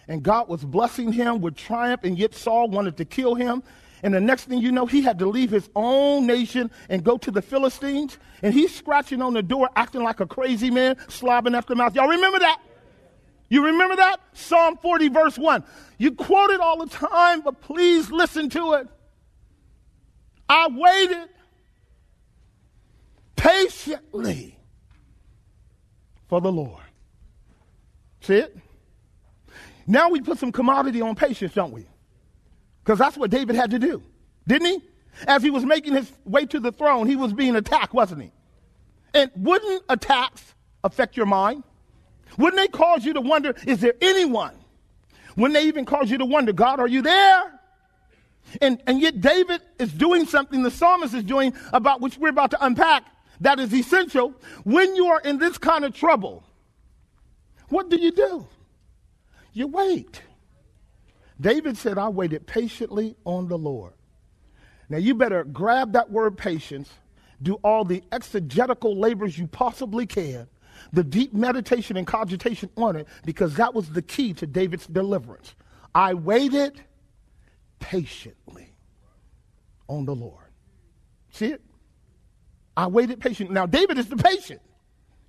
and 0.08 0.22
God 0.22 0.48
was 0.48 0.64
blessing 0.64 1.12
him 1.12 1.40
with 1.40 1.56
triumph, 1.56 2.02
and 2.04 2.18
yet 2.18 2.34
Saul 2.34 2.68
wanted 2.68 2.96
to 2.98 3.04
kill 3.04 3.34
him. 3.34 3.62
And 4.02 4.14
the 4.14 4.20
next 4.20 4.44
thing 4.44 4.60
you 4.60 4.70
know, 4.70 4.86
he 4.86 5.02
had 5.02 5.18
to 5.18 5.26
leave 5.26 5.50
his 5.50 5.68
own 5.75 6.26
nation 6.26 6.70
and 6.88 7.02
go 7.02 7.16
to 7.18 7.30
the 7.30 7.42
Philistines. 7.42 8.18
And 8.42 8.52
he's 8.52 8.75
scratching 8.75 9.22
on 9.22 9.32
the 9.32 9.42
door, 9.42 9.68
acting 9.75 10.02
like 10.02 10.20
a 10.20 10.26
crazy 10.26 10.70
man, 10.70 10.96
slobbing 11.08 11.56
after 11.56 11.75
mouth. 11.75 11.94
Y'all 11.94 12.08
remember 12.08 12.38
that? 12.38 12.60
You 13.48 13.64
remember 13.64 13.96
that? 13.96 14.18
Psalm 14.32 14.76
40, 14.76 15.08
verse 15.08 15.38
1. 15.38 15.64
You 15.98 16.12
quote 16.12 16.50
it 16.50 16.60
all 16.60 16.84
the 16.84 16.90
time, 16.90 17.40
but 17.40 17.60
please 17.60 18.10
listen 18.10 18.50
to 18.50 18.75
it. 18.75 18.88
I 20.48 20.68
waited 20.70 21.28
patiently 23.34 24.58
for 26.28 26.40
the 26.40 26.52
Lord. 26.52 26.82
See 28.20 28.36
it? 28.36 28.56
Now 29.86 30.08
we 30.10 30.20
put 30.20 30.38
some 30.38 30.52
commodity 30.52 31.00
on 31.00 31.14
patience, 31.14 31.54
don't 31.54 31.72
we? 31.72 31.86
Because 32.82 32.98
that's 32.98 33.16
what 33.16 33.30
David 33.30 33.56
had 33.56 33.70
to 33.70 33.78
do, 33.78 34.02
didn't 34.46 34.66
he? 34.66 34.80
As 35.26 35.42
he 35.42 35.50
was 35.50 35.64
making 35.64 35.94
his 35.94 36.12
way 36.24 36.46
to 36.46 36.60
the 36.60 36.72
throne, 36.72 37.06
he 37.06 37.16
was 37.16 37.32
being 37.32 37.56
attacked, 37.56 37.94
wasn't 37.94 38.22
he? 38.22 38.32
And 39.14 39.30
wouldn't 39.36 39.82
attacks 39.88 40.54
affect 40.84 41.16
your 41.16 41.26
mind? 41.26 41.64
Wouldn't 42.36 42.60
they 42.60 42.68
cause 42.68 43.04
you 43.04 43.14
to 43.14 43.20
wonder, 43.20 43.54
is 43.66 43.80
there 43.80 43.94
anyone? 44.00 44.54
Wouldn't 45.36 45.54
they 45.54 45.66
even 45.66 45.84
cause 45.84 46.10
you 46.10 46.18
to 46.18 46.24
wonder, 46.24 46.52
God, 46.52 46.80
are 46.80 46.88
you 46.88 47.02
there? 47.02 47.60
And, 48.60 48.80
and 48.86 49.00
yet 49.00 49.20
David 49.20 49.62
is 49.78 49.92
doing 49.92 50.26
something 50.26 50.62
the 50.62 50.70
psalmist 50.70 51.14
is 51.14 51.24
doing 51.24 51.54
about 51.72 52.00
which 52.00 52.18
we're 52.18 52.28
about 52.28 52.50
to 52.52 52.64
unpack 52.64 53.04
that 53.40 53.58
is 53.58 53.72
essential. 53.72 54.34
When 54.64 54.94
you 54.96 55.06
are 55.06 55.20
in 55.20 55.38
this 55.38 55.58
kind 55.58 55.84
of 55.84 55.94
trouble, 55.94 56.44
what 57.68 57.88
do 57.88 57.96
you 57.96 58.12
do? 58.12 58.46
You 59.56 59.68
wait. 59.68 60.20
David 61.40 61.78
said, 61.78 61.96
I 61.96 62.10
waited 62.10 62.46
patiently 62.46 63.16
on 63.25 63.48
the 63.48 63.56
Lord. 63.56 63.94
Now 64.90 64.98
you 64.98 65.14
better 65.14 65.44
grab 65.44 65.94
that 65.94 66.10
word 66.10 66.36
patience, 66.36 66.90
do 67.42 67.54
all 67.64 67.82
the 67.82 68.02
exegetical 68.12 68.94
labors 69.00 69.38
you 69.38 69.46
possibly 69.46 70.04
can, 70.04 70.46
the 70.92 71.02
deep 71.02 71.32
meditation 71.32 71.96
and 71.96 72.06
cogitation 72.06 72.68
on 72.76 72.96
it, 72.96 73.08
because 73.25 73.54
that 73.54 73.72
was 73.72 73.88
the 73.88 74.02
key 74.02 74.34
to 74.34 74.46
David's 74.46 74.86
deliverance. 74.86 75.54
I 75.94 76.12
waited 76.12 76.78
patiently 77.78 78.75
on 79.88 80.04
the 80.04 80.14
Lord. 80.14 80.44
See 81.30 81.46
it? 81.46 81.62
I 82.76 82.88
waited 82.88 83.20
patiently. 83.20 83.54
Now, 83.54 83.64
David 83.64 83.96
is 83.96 84.08
the 84.08 84.16
patient. 84.18 84.60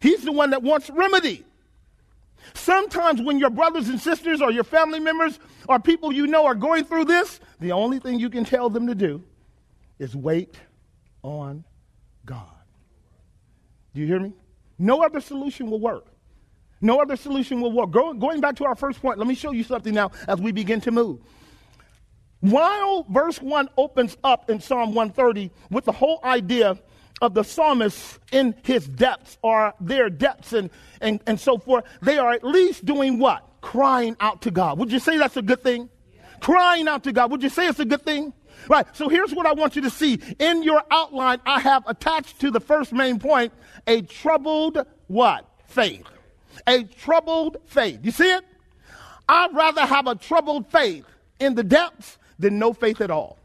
He's 0.02 0.26
the 0.26 0.34
one 0.34 0.50
that 0.50 0.64
wants 0.64 0.90
remedy. 0.90 1.46
Sometimes 2.54 3.22
when 3.22 3.40
your 3.40 3.50
brothers 3.50 3.90
and 3.90 4.00
sisters 4.00 4.42
or 4.42 4.52
your 4.52 4.64
family 4.64 5.00
members 5.00 5.40
or 5.68 5.80
people 5.80 6.12
you 6.12 6.28
know 6.28 6.46
are 6.46 6.56
going 6.56 6.86
through 6.86 7.06
this, 7.06 7.40
the 7.60 7.72
only 7.72 8.00
thing 8.00 8.20
you 8.20 8.30
can 8.30 8.46
tell 8.46 8.70
them 8.70 8.88
to 8.88 8.96
do 8.96 9.24
is 10.00 10.16
wait 10.16 10.56
on 11.24 11.64
God. 12.26 12.46
Do 13.94 14.02
you 14.02 14.08
hear 14.08 14.20
me? 14.20 14.34
No 14.78 15.02
other 15.02 15.20
solution 15.20 15.70
will 15.70 15.80
work. 15.80 16.06
No 16.82 17.02
other 17.02 17.16
solution 17.16 17.62
will 17.62 17.72
work. 17.72 17.92
Go, 17.92 18.14
going 18.14 18.42
back 18.42 18.56
to 18.58 18.66
our 18.66 18.76
first 18.76 19.02
point, 19.02 19.18
let 19.18 19.28
me 19.28 19.34
show 19.34 19.52
you 19.52 19.64
something 19.64 19.94
now 19.94 20.12
as 20.28 20.40
we 20.40 20.52
begin 20.52 20.80
to 20.82 20.92
move. 20.92 21.20
While 22.40 23.06
verse 23.10 23.42
1 23.42 23.70
opens 23.78 24.16
up 24.24 24.50
in 24.50 24.60
Psalm 24.60 24.94
130 24.94 25.50
with 25.72 25.86
the 25.86 25.92
whole 25.92 26.20
idea 26.24 26.78
of 27.22 27.34
the 27.34 27.44
psalmist 27.44 28.20
in 28.32 28.56
his 28.64 28.88
depths 28.88 29.38
or 29.42 29.74
their 29.80 30.10
depths 30.10 30.54
and, 30.54 30.70
and, 31.02 31.20
and 31.26 31.40
so 31.40 31.58
forth, 31.58 31.86
they 32.02 32.18
are 32.18 32.32
at 32.32 32.44
least 32.44 32.86
doing 32.86 33.20
what? 33.20 33.44
Crying 33.62 34.16
out 34.20 34.42
to 34.44 34.52
God. 34.52 34.78
Would 34.80 34.92
you 34.92 35.00
say 35.00 35.18
that's 35.18 35.38
a 35.38 35.42
good 35.42 35.64
thing? 35.64 35.90
Yeah. 36.14 36.22
Crying 36.40 36.88
out 36.88 37.04
to 37.06 37.12
God. 37.12 37.32
Would 37.32 37.44
you 37.44 37.50
say 37.50 37.68
it's 37.68 37.80
a 37.80 37.86
good 37.86 38.04
thing? 38.04 38.34
Right. 38.70 38.86
So 38.94 39.08
here's 39.10 39.34
what 39.34 39.46
I 39.46 39.54
want 39.54 39.76
you 39.76 39.82
to 39.84 39.90
see. 39.90 40.20
In 40.40 40.64
your 40.64 40.84
outline, 40.92 41.40
I 41.46 41.60
have 41.60 41.84
attached 41.88 42.40
to 42.42 42.52
the 42.52 42.60
first 42.60 42.92
main 42.92 43.20
point 43.20 43.54
a 43.86 44.02
troubled 44.02 44.86
what? 45.08 45.48
Faith. 45.68 46.06
A 46.66 46.84
troubled 46.84 47.58
faith. 47.66 48.00
You 48.04 48.12
see 48.12 48.32
it? 48.32 48.44
I'd 49.30 49.54
rather 49.54 49.86
have 49.86 50.08
a 50.08 50.16
troubled 50.16 50.72
faith 50.72 51.06
in 51.40 51.56
the 51.56 51.64
depths 51.64 52.18
than 52.40 52.60
no 52.60 52.74
faith 52.74 53.02
at 53.02 53.12
all. 53.12 53.38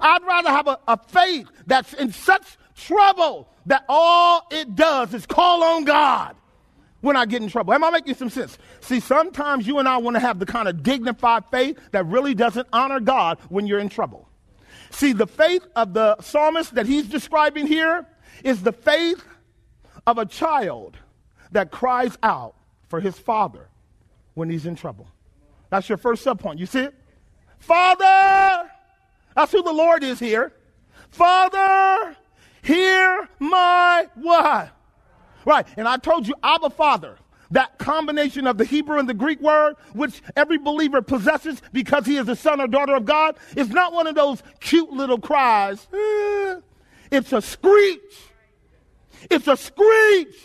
I'd 0.00 0.22
rather 0.22 0.50
have 0.50 0.66
a, 0.66 0.78
a 0.88 0.96
faith 0.96 1.48
that's 1.66 1.92
in 1.94 2.12
such 2.12 2.56
trouble 2.80 3.48
that 3.66 3.84
all 3.88 4.46
it 4.50 4.74
does 4.74 5.14
is 5.14 5.26
call 5.26 5.62
on 5.62 5.84
God 5.84 6.36
when 7.00 7.16
I 7.16 7.26
get 7.26 7.42
in 7.42 7.48
trouble. 7.48 7.72
Am 7.72 7.84
I 7.84 7.90
making 7.90 8.14
some 8.14 8.30
sense? 8.30 8.58
See, 8.80 9.00
sometimes 9.00 9.66
you 9.66 9.78
and 9.78 9.88
I 9.88 9.98
want 9.98 10.16
to 10.16 10.20
have 10.20 10.38
the 10.38 10.46
kind 10.46 10.68
of 10.68 10.82
dignified 10.82 11.44
faith 11.50 11.78
that 11.92 12.06
really 12.06 12.34
doesn't 12.34 12.68
honor 12.72 13.00
God 13.00 13.38
when 13.48 13.66
you're 13.66 13.78
in 13.78 13.88
trouble. 13.88 14.28
See, 14.90 15.12
the 15.12 15.26
faith 15.26 15.66
of 15.76 15.94
the 15.94 16.20
psalmist 16.20 16.74
that 16.74 16.86
he's 16.86 17.06
describing 17.06 17.66
here 17.66 18.06
is 18.42 18.62
the 18.62 18.72
faith 18.72 19.24
of 20.06 20.18
a 20.18 20.26
child 20.26 20.96
that 21.52 21.70
cries 21.70 22.16
out 22.22 22.54
for 22.88 23.00
his 23.00 23.18
father 23.18 23.68
when 24.34 24.50
he's 24.50 24.66
in 24.66 24.74
trouble. 24.74 25.06
That's 25.70 25.88
your 25.88 25.98
first 25.98 26.24
subpoint. 26.24 26.58
You 26.58 26.66
see 26.66 26.80
it? 26.80 26.94
Father! 27.58 28.70
That's 29.36 29.52
who 29.52 29.62
the 29.62 29.72
Lord 29.72 30.02
is 30.02 30.18
here. 30.18 30.52
Father, 31.10 32.16
hear 32.62 33.28
my 33.38 34.06
what? 34.14 34.70
Right. 35.44 35.66
And 35.76 35.88
I 35.88 35.96
told 35.96 36.28
you, 36.28 36.34
Abba 36.42 36.70
Father, 36.70 37.16
that 37.50 37.78
combination 37.78 38.46
of 38.46 38.58
the 38.58 38.64
Hebrew 38.64 38.98
and 38.98 39.08
the 39.08 39.14
Greek 39.14 39.40
word, 39.40 39.76
which 39.92 40.22
every 40.36 40.58
believer 40.58 41.02
possesses 41.02 41.60
because 41.72 42.06
he 42.06 42.16
is 42.16 42.28
a 42.28 42.36
son 42.36 42.60
or 42.60 42.68
daughter 42.68 42.94
of 42.94 43.04
God, 43.04 43.36
is 43.56 43.70
not 43.70 43.92
one 43.92 44.06
of 44.06 44.14
those 44.14 44.42
cute 44.60 44.90
little 44.90 45.18
cries. 45.18 45.86
Eh. 45.92 46.60
It's 47.10 47.32
a 47.32 47.42
screech. 47.42 48.00
It's 49.30 49.48
a 49.48 49.56
screech. 49.56 50.36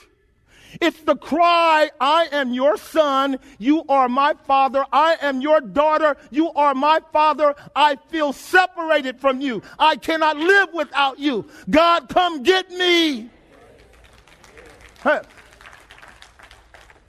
It's 0.82 1.02
the 1.02 1.16
cry, 1.16 1.90
I 2.00 2.28
am 2.32 2.54
your 2.54 2.78
son, 2.78 3.40
you 3.58 3.84
are 3.90 4.10
my 4.10 4.34
father, 4.46 4.86
I 4.92 5.18
am 5.22 5.42
your 5.42 5.62
daughter, 5.62 6.18
you 6.32 6.52
are 6.52 6.74
my 6.74 7.00
father, 7.12 7.56
I 7.76 7.96
feel 8.10 8.34
separated 8.34 9.20
from 9.20 9.42
you, 9.42 9.62
I 9.80 9.96
cannot 9.96 10.38
live 10.38 10.70
without 10.74 11.20
you. 11.20 11.46
God, 11.70 12.10
come 12.10 12.44
get 12.44 12.70
me. 12.72 13.30
Hey. 15.04 15.22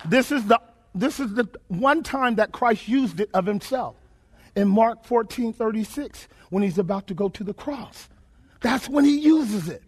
This 0.05 0.31
is 0.31 0.45
the 0.47 0.61
this 0.95 1.21
is 1.21 1.35
the 1.35 1.47
one 1.69 2.03
time 2.03 2.37
that 2.37 2.53
Christ 2.53 2.89
used 2.89 3.21
it 3.21 3.29
of 3.35 3.45
himself 3.45 3.97
in 4.55 4.69
Mark 4.69 5.05
14 5.05 5.53
36 5.53 6.29
when 6.51 6.63
he's 6.63 6.79
about 6.79 7.07
to 7.09 7.15
go 7.15 7.29
to 7.29 7.45
the 7.45 7.55
cross. 7.55 8.09
That's 8.61 8.89
when 8.89 9.05
he 9.05 9.19
uses 9.19 9.69
it. 9.69 9.83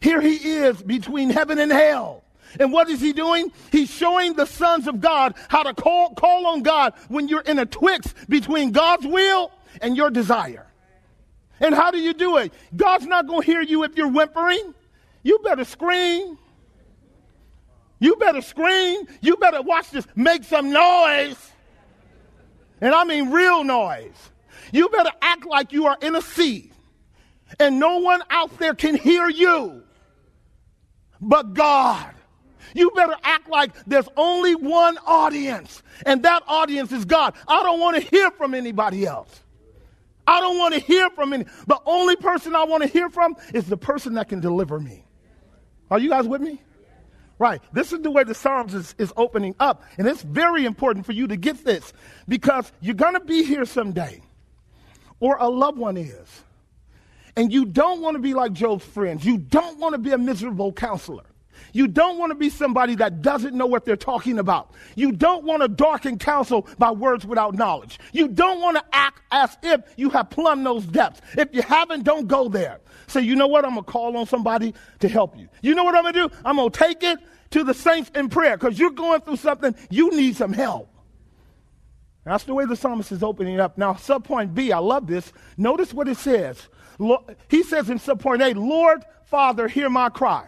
Here 0.00 0.20
he 0.20 0.36
is 0.36 0.82
between 0.82 1.30
heaven 1.30 1.58
and 1.58 1.72
hell. 1.72 2.22
And 2.58 2.72
what 2.72 2.88
is 2.88 3.00
he 3.00 3.12
doing? 3.12 3.52
He's 3.70 3.90
showing 3.90 4.34
the 4.34 4.46
sons 4.46 4.88
of 4.88 5.00
God 5.00 5.34
how 5.48 5.62
to 5.62 5.74
call, 5.74 6.14
call 6.14 6.46
on 6.46 6.62
God 6.62 6.94
when 7.08 7.28
you're 7.28 7.42
in 7.42 7.58
a 7.58 7.66
twix 7.66 8.12
between 8.28 8.72
God's 8.72 9.06
will 9.06 9.52
and 9.80 9.96
your 9.96 10.10
desire. 10.10 10.66
And 11.60 11.74
how 11.74 11.90
do 11.90 11.98
you 11.98 12.14
do 12.14 12.38
it? 12.38 12.52
God's 12.74 13.06
not 13.06 13.26
going 13.26 13.42
to 13.42 13.46
hear 13.46 13.62
you 13.62 13.84
if 13.84 13.96
you're 13.96 14.10
whimpering. 14.10 14.74
You 15.22 15.38
better 15.40 15.64
scream. 15.64 16.38
You 17.98 18.16
better 18.16 18.40
scream. 18.40 19.06
You 19.20 19.36
better 19.36 19.60
watch 19.62 19.90
this. 19.90 20.06
Make 20.16 20.44
some 20.44 20.72
noise. 20.72 21.36
And 22.80 22.94
I 22.94 23.04
mean 23.04 23.30
real 23.30 23.62
noise. 23.62 24.30
You 24.72 24.88
better 24.88 25.12
act 25.20 25.44
like 25.46 25.72
you 25.72 25.86
are 25.86 25.98
in 26.00 26.16
a 26.16 26.22
sea 26.22 26.72
and 27.58 27.78
no 27.78 27.98
one 27.98 28.22
out 28.30 28.58
there 28.58 28.74
can 28.74 28.94
hear 28.94 29.28
you 29.28 29.82
but 31.20 31.54
God. 31.54 32.14
You 32.74 32.90
better 32.92 33.16
act 33.22 33.48
like 33.48 33.72
there's 33.86 34.08
only 34.16 34.54
one 34.54 34.98
audience, 35.06 35.82
and 36.06 36.22
that 36.22 36.42
audience 36.46 36.92
is 36.92 37.04
God. 37.04 37.34
I 37.48 37.62
don't 37.62 37.80
want 37.80 38.02
to 38.02 38.02
hear 38.02 38.30
from 38.32 38.54
anybody 38.54 39.06
else. 39.06 39.42
I 40.26 40.40
don't 40.40 40.58
want 40.58 40.74
to 40.74 40.80
hear 40.80 41.10
from 41.10 41.32
any. 41.32 41.44
The 41.66 41.80
only 41.86 42.16
person 42.16 42.54
I 42.54 42.64
want 42.64 42.82
to 42.84 42.88
hear 42.88 43.10
from 43.10 43.36
is 43.52 43.66
the 43.66 43.76
person 43.76 44.14
that 44.14 44.28
can 44.28 44.40
deliver 44.40 44.78
me. 44.78 45.04
Are 45.90 45.98
you 45.98 46.08
guys 46.08 46.26
with 46.26 46.40
me? 46.40 46.62
Right. 47.38 47.60
This 47.72 47.92
is 47.92 48.00
the 48.00 48.10
way 48.10 48.22
the 48.22 48.34
Psalms 48.34 48.74
is, 48.74 48.94
is 48.98 49.12
opening 49.16 49.56
up. 49.58 49.82
And 49.98 50.06
it's 50.06 50.22
very 50.22 50.66
important 50.66 51.06
for 51.06 51.12
you 51.12 51.26
to 51.26 51.36
get 51.36 51.64
this 51.64 51.92
because 52.28 52.70
you're 52.80 52.94
going 52.94 53.14
to 53.14 53.20
be 53.20 53.42
here 53.44 53.64
someday, 53.64 54.22
or 55.18 55.36
a 55.38 55.48
loved 55.48 55.78
one 55.78 55.96
is. 55.96 56.28
And 57.36 57.52
you 57.52 57.64
don't 57.64 58.02
want 58.02 58.14
to 58.16 58.20
be 58.20 58.34
like 58.34 58.52
Job's 58.52 58.84
friends. 58.84 59.24
You 59.24 59.38
don't 59.38 59.78
want 59.78 59.94
to 59.94 59.98
be 59.98 60.10
a 60.10 60.18
miserable 60.18 60.72
counselor. 60.72 61.24
You 61.72 61.86
don't 61.86 62.18
want 62.18 62.30
to 62.30 62.34
be 62.34 62.50
somebody 62.50 62.94
that 62.96 63.22
doesn't 63.22 63.54
know 63.54 63.66
what 63.66 63.84
they're 63.84 63.96
talking 63.96 64.38
about. 64.38 64.72
You 64.94 65.12
don't 65.12 65.44
want 65.44 65.62
to 65.62 65.68
darken 65.68 66.18
counsel 66.18 66.68
by 66.78 66.90
words 66.90 67.26
without 67.26 67.54
knowledge. 67.54 67.98
You 68.12 68.28
don't 68.28 68.60
want 68.60 68.76
to 68.76 68.84
act 68.92 69.20
as 69.30 69.56
if 69.62 69.82
you 69.96 70.10
have 70.10 70.30
plumbed 70.30 70.66
those 70.66 70.84
depths. 70.84 71.20
If 71.36 71.54
you 71.54 71.62
haven't, 71.62 72.04
don't 72.04 72.26
go 72.26 72.48
there. 72.48 72.80
Say, 73.06 73.22
you 73.22 73.36
know 73.36 73.46
what? 73.46 73.64
I'm 73.64 73.72
going 73.72 73.84
to 73.84 73.90
call 73.90 74.16
on 74.16 74.26
somebody 74.26 74.74
to 75.00 75.08
help 75.08 75.36
you. 75.36 75.48
You 75.62 75.74
know 75.74 75.84
what 75.84 75.94
I'm 75.94 76.02
going 76.02 76.14
to 76.14 76.28
do? 76.28 76.34
I'm 76.44 76.56
going 76.56 76.70
to 76.70 76.78
take 76.78 77.02
it 77.02 77.18
to 77.50 77.64
the 77.64 77.74
saints 77.74 78.10
in 78.14 78.28
prayer 78.28 78.56
because 78.56 78.78
you're 78.78 78.90
going 78.90 79.20
through 79.20 79.36
something. 79.36 79.74
You 79.90 80.10
need 80.10 80.36
some 80.36 80.52
help. 80.52 80.88
That's 82.24 82.44
the 82.44 82.54
way 82.54 82.66
the 82.66 82.76
psalmist 82.76 83.12
is 83.12 83.22
opening 83.22 83.54
it 83.54 83.60
up. 83.60 83.78
Now, 83.78 83.94
subpoint 83.94 84.54
B, 84.54 84.72
I 84.72 84.78
love 84.78 85.06
this. 85.06 85.32
Notice 85.56 85.92
what 85.92 86.06
it 86.06 86.18
says. 86.18 86.68
He 87.48 87.62
says 87.62 87.88
in 87.88 87.98
subpoint 87.98 88.42
A, 88.42 88.58
Lord, 88.58 89.04
Father, 89.24 89.68
hear 89.68 89.88
my 89.88 90.10
cry. 90.10 90.46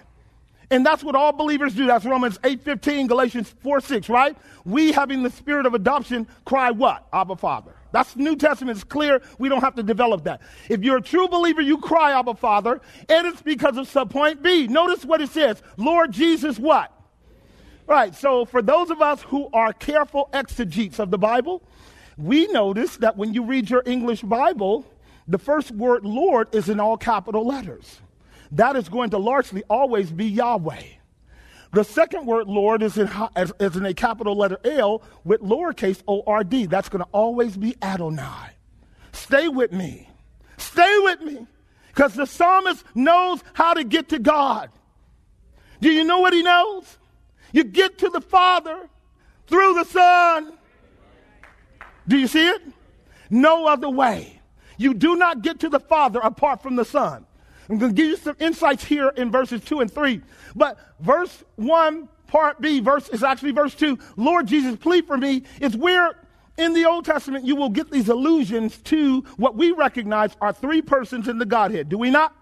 And 0.70 0.86
that's 0.86 1.04
what 1.04 1.14
all 1.14 1.32
believers 1.32 1.74
do. 1.74 1.86
That's 1.86 2.04
Romans 2.04 2.38
8:15, 2.42 3.06
Galatians 3.06 3.54
4:6, 3.62 4.08
right? 4.08 4.36
We 4.64 4.92
having 4.92 5.22
the 5.22 5.30
spirit 5.30 5.66
of 5.66 5.74
adoption 5.74 6.26
cry 6.44 6.70
what? 6.70 7.06
Abba 7.12 7.36
Father. 7.36 7.74
That's 7.92 8.16
New 8.16 8.36
Testament 8.36 8.78
is 8.78 8.84
clear. 8.84 9.20
We 9.38 9.48
don't 9.48 9.60
have 9.60 9.74
to 9.74 9.82
develop 9.82 10.24
that. 10.24 10.40
If 10.70 10.82
you're 10.82 10.96
a 10.96 11.02
true 11.02 11.28
believer, 11.28 11.60
you 11.60 11.78
cry 11.78 12.18
Abba 12.18 12.34
Father, 12.34 12.80
and 13.08 13.26
it's 13.26 13.42
because 13.42 13.76
of 13.76 13.86
subpoint 13.86 14.42
B. 14.42 14.66
Notice 14.66 15.04
what 15.04 15.20
it 15.20 15.28
says. 15.28 15.62
Lord 15.76 16.12
Jesus 16.12 16.58
what? 16.58 16.90
Right. 17.86 18.14
So 18.14 18.44
for 18.46 18.62
those 18.62 18.90
of 18.90 19.02
us 19.02 19.22
who 19.22 19.50
are 19.52 19.72
careful 19.72 20.30
exegetes 20.32 20.98
of 20.98 21.10
the 21.10 21.18
Bible, 21.18 21.62
we 22.16 22.46
notice 22.46 22.96
that 22.98 23.16
when 23.16 23.34
you 23.34 23.42
read 23.42 23.68
your 23.68 23.82
English 23.84 24.22
Bible, 24.22 24.86
the 25.28 25.38
first 25.38 25.70
word 25.72 26.04
Lord 26.04 26.54
is 26.54 26.68
in 26.68 26.80
all 26.80 26.96
capital 26.96 27.46
letters. 27.46 28.00
That 28.52 28.76
is 28.76 28.88
going 28.88 29.10
to 29.10 29.18
largely 29.18 29.62
always 29.68 30.10
be 30.10 30.26
Yahweh. 30.26 30.82
The 31.72 31.84
second 31.84 32.26
word 32.26 32.48
Lord 32.48 32.82
is 32.82 32.98
in, 32.98 33.10
is 33.58 33.76
in 33.76 33.86
a 33.86 33.94
capital 33.94 34.36
letter 34.36 34.58
L 34.62 35.02
with 35.24 35.40
lowercase 35.40 36.02
o 36.06 36.22
r 36.26 36.44
d. 36.44 36.66
That's 36.66 36.90
going 36.90 37.02
to 37.02 37.08
always 37.12 37.56
be 37.56 37.76
Adonai. 37.80 38.50
Stay 39.12 39.48
with 39.48 39.72
me. 39.72 40.08
Stay 40.58 40.98
with 41.00 41.22
me. 41.22 41.46
Because 41.88 42.14
the 42.14 42.26
psalmist 42.26 42.84
knows 42.94 43.42
how 43.54 43.72
to 43.74 43.84
get 43.84 44.10
to 44.10 44.18
God. 44.18 44.70
Do 45.80 45.90
you 45.90 46.04
know 46.04 46.20
what 46.20 46.34
he 46.34 46.42
knows? 46.42 46.98
You 47.52 47.64
get 47.64 47.98
to 47.98 48.10
the 48.10 48.20
Father 48.20 48.88
through 49.46 49.74
the 49.74 49.84
Son. 49.84 50.52
Do 52.06 52.18
you 52.18 52.26
see 52.26 52.48
it? 52.48 52.62
No 53.30 53.66
other 53.66 53.88
way. 53.88 54.40
You 54.76 54.92
do 54.92 55.16
not 55.16 55.42
get 55.42 55.60
to 55.60 55.70
the 55.70 55.80
Father 55.80 56.20
apart 56.20 56.62
from 56.62 56.76
the 56.76 56.84
Son. 56.84 57.26
I'm 57.68 57.78
going 57.78 57.94
to 57.94 58.02
give 58.02 58.10
you 58.10 58.16
some 58.16 58.36
insights 58.38 58.84
here 58.84 59.08
in 59.16 59.30
verses 59.30 59.62
2 59.64 59.80
and 59.80 59.90
3. 59.90 60.20
But 60.54 60.78
verse 61.00 61.44
1, 61.56 62.08
part 62.26 62.60
B, 62.60 62.80
verse 62.80 63.08
is 63.08 63.22
actually 63.22 63.52
verse 63.52 63.74
2. 63.74 63.98
Lord 64.16 64.46
Jesus, 64.46 64.76
plead 64.76 65.06
for 65.06 65.16
me. 65.16 65.44
It's 65.60 65.76
where 65.76 66.16
in 66.58 66.74
the 66.74 66.84
Old 66.84 67.04
Testament 67.04 67.44
you 67.44 67.56
will 67.56 67.70
get 67.70 67.90
these 67.90 68.08
allusions 68.08 68.76
to 68.78 69.22
what 69.36 69.56
we 69.56 69.72
recognize 69.72 70.36
are 70.40 70.52
three 70.52 70.82
persons 70.82 71.28
in 71.28 71.38
the 71.38 71.46
Godhead. 71.46 71.88
Do 71.88 71.98
we 71.98 72.10
not? 72.10 72.34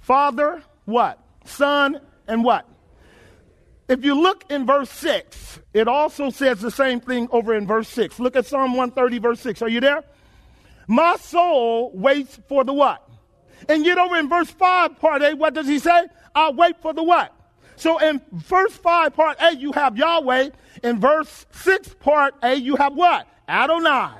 Father, 0.00 0.62
what? 0.84 1.18
Son, 1.44 2.00
and 2.26 2.44
what? 2.44 2.66
If 3.88 4.04
you 4.04 4.18
look 4.20 4.44
in 4.50 4.64
verse 4.64 4.90
6, 4.90 5.60
it 5.74 5.88
also 5.88 6.30
says 6.30 6.60
the 6.60 6.70
same 6.70 7.00
thing 7.00 7.28
over 7.30 7.54
in 7.54 7.66
verse 7.66 7.88
6. 7.88 8.18
Look 8.18 8.34
at 8.34 8.46
Psalm 8.46 8.72
130, 8.72 9.18
verse 9.18 9.40
6. 9.40 9.60
Are 9.60 9.68
you 9.68 9.80
there? 9.80 10.02
My 10.86 11.16
soul 11.16 11.92
waits 11.94 12.38
for 12.48 12.64
the 12.64 12.72
what? 12.72 13.03
And 13.68 13.84
get 13.84 13.98
over 13.98 14.16
in 14.16 14.28
verse 14.28 14.50
5, 14.50 14.98
part 14.98 15.22
A, 15.22 15.34
what 15.34 15.54
does 15.54 15.66
he 15.66 15.78
say? 15.78 16.06
I 16.34 16.50
wait 16.50 16.80
for 16.80 16.92
the 16.92 17.02
what? 17.02 17.34
So 17.76 17.98
in 17.98 18.20
verse 18.32 18.74
5, 18.76 19.14
part 19.14 19.40
A, 19.40 19.56
you 19.56 19.72
have 19.72 19.96
Yahweh. 19.96 20.50
In 20.82 21.00
verse 21.00 21.46
6, 21.52 21.94
part 21.94 22.34
A, 22.42 22.54
you 22.54 22.76
have 22.76 22.94
what? 22.94 23.26
Adonai. 23.48 24.14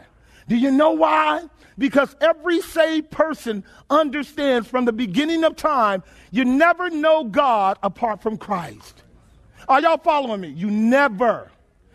Do 0.49 0.57
you 0.57 0.71
know 0.71 0.93
why? 0.93 1.45
Because 1.79 2.15
every 2.21 2.61
saved 2.61 3.11
person 3.11 3.65
understands 3.91 4.69
from 4.69 4.85
the 4.85 4.93
beginning 4.93 5.45
of 5.45 5.57
time, 5.57 6.03
you 6.31 6.45
never 6.45 6.91
know 6.91 7.25
God 7.25 7.79
apart 7.83 8.23
from 8.23 8.37
Christ. 8.37 9.03
Are 9.69 9.81
y'all 9.81 9.99
following 9.99 10.41
me? 10.41 10.49
You 10.49 10.71
never, 10.71 11.51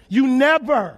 you 0.10 0.28
never 0.28 0.98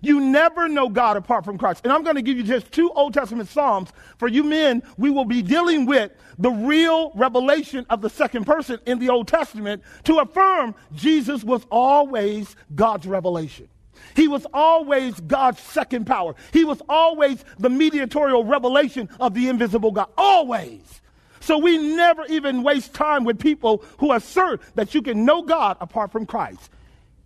you 0.00 0.20
never 0.20 0.68
know 0.68 0.88
God 0.88 1.16
apart 1.16 1.44
from 1.44 1.58
Christ. 1.58 1.80
And 1.84 1.92
I'm 1.92 2.02
going 2.02 2.16
to 2.16 2.22
give 2.22 2.36
you 2.36 2.42
just 2.42 2.70
two 2.72 2.90
Old 2.92 3.14
Testament 3.14 3.48
Psalms. 3.48 3.90
For 4.18 4.28
you 4.28 4.44
men, 4.44 4.82
we 4.96 5.10
will 5.10 5.24
be 5.24 5.42
dealing 5.42 5.86
with 5.86 6.12
the 6.38 6.50
real 6.50 7.10
revelation 7.14 7.84
of 7.90 8.00
the 8.00 8.10
second 8.10 8.44
person 8.44 8.78
in 8.86 8.98
the 8.98 9.08
Old 9.08 9.28
Testament 9.28 9.82
to 10.04 10.18
affirm 10.18 10.74
Jesus 10.94 11.42
was 11.42 11.66
always 11.70 12.54
God's 12.74 13.06
revelation. 13.06 13.68
He 14.14 14.28
was 14.28 14.46
always 14.54 15.18
God's 15.20 15.60
second 15.60 16.06
power. 16.06 16.34
He 16.52 16.64
was 16.64 16.80
always 16.88 17.44
the 17.58 17.68
mediatorial 17.68 18.44
revelation 18.44 19.08
of 19.20 19.34
the 19.34 19.48
invisible 19.48 19.90
God. 19.90 20.08
Always. 20.16 21.00
So 21.40 21.58
we 21.58 21.78
never 21.78 22.24
even 22.26 22.62
waste 22.62 22.94
time 22.94 23.24
with 23.24 23.38
people 23.38 23.84
who 23.98 24.12
assert 24.12 24.60
that 24.74 24.94
you 24.94 25.02
can 25.02 25.24
know 25.24 25.42
God 25.42 25.76
apart 25.80 26.12
from 26.12 26.26
Christ. 26.26 26.70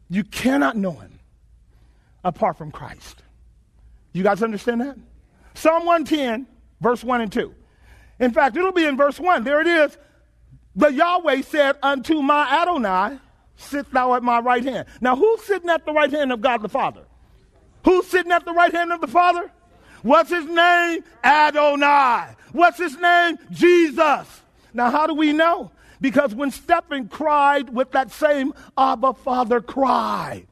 You 0.09 0.25
cannot 0.25 0.77
know 0.77 0.93
him 0.93 1.12
apart 2.25 2.59
from 2.59 2.71
Christ. 2.71 3.23
You 4.13 4.23
guys 4.23 4.43
understand 4.43 4.81
that? 4.81 4.97
Psalm 5.55 5.85
110, 5.85 6.47
verse 6.81 7.03
1 7.03 7.21
and 7.21 7.33
2. 7.33 7.55
In 8.21 8.33
fact, 8.33 8.57
it'll 8.57 8.73
be 8.73 8.85
in 8.85 8.97
verse 8.97 9.19
1. 9.19 9.45
There 9.45 9.61
it 9.61 9.67
is. 9.67 9.97
The 10.77 10.89
Yahweh 10.89 11.43
said 11.43 11.77
unto 11.83 12.23
my 12.23 12.49
Adonai, 12.63 13.19
Sit 13.57 13.91
thou 13.93 14.15
at 14.15 14.23
my 14.23 14.41
right 14.41 14.65
hand. 14.65 14.89
Now, 15.01 15.15
who's 15.17 15.43
sitting 15.43 15.69
at 15.69 15.85
the 15.85 15.93
right 15.93 16.11
hand 16.11 16.33
of 16.33 16.41
God 16.41 16.63
the 16.63 16.69
Father? 16.69 17.03
Who's 17.85 18.07
sitting 18.07 18.33
at 18.33 18.45
the 18.45 18.53
right 18.53 18.73
hand 18.73 18.93
of 18.93 19.01
the 19.01 19.07
Father? 19.07 19.51
What's 20.03 20.31
his 20.31 20.47
name? 20.47 21.05
Adonai. 21.23 22.35
What's 22.53 22.79
his 22.79 22.97
name? 22.99 23.39
Jesus. 23.51 24.43
Now, 24.75 24.91
how 24.91 25.07
do 25.07 25.15
we 25.15 25.33
know? 25.33 25.71
Because 26.01 26.35
when 26.35 26.51
Stephen 26.51 27.09
cried 27.09 27.71
with 27.71 27.93
that 27.93 28.11
same 28.11 28.53
Abba 28.77 29.15
Father 29.15 29.61
cry, 29.61 30.47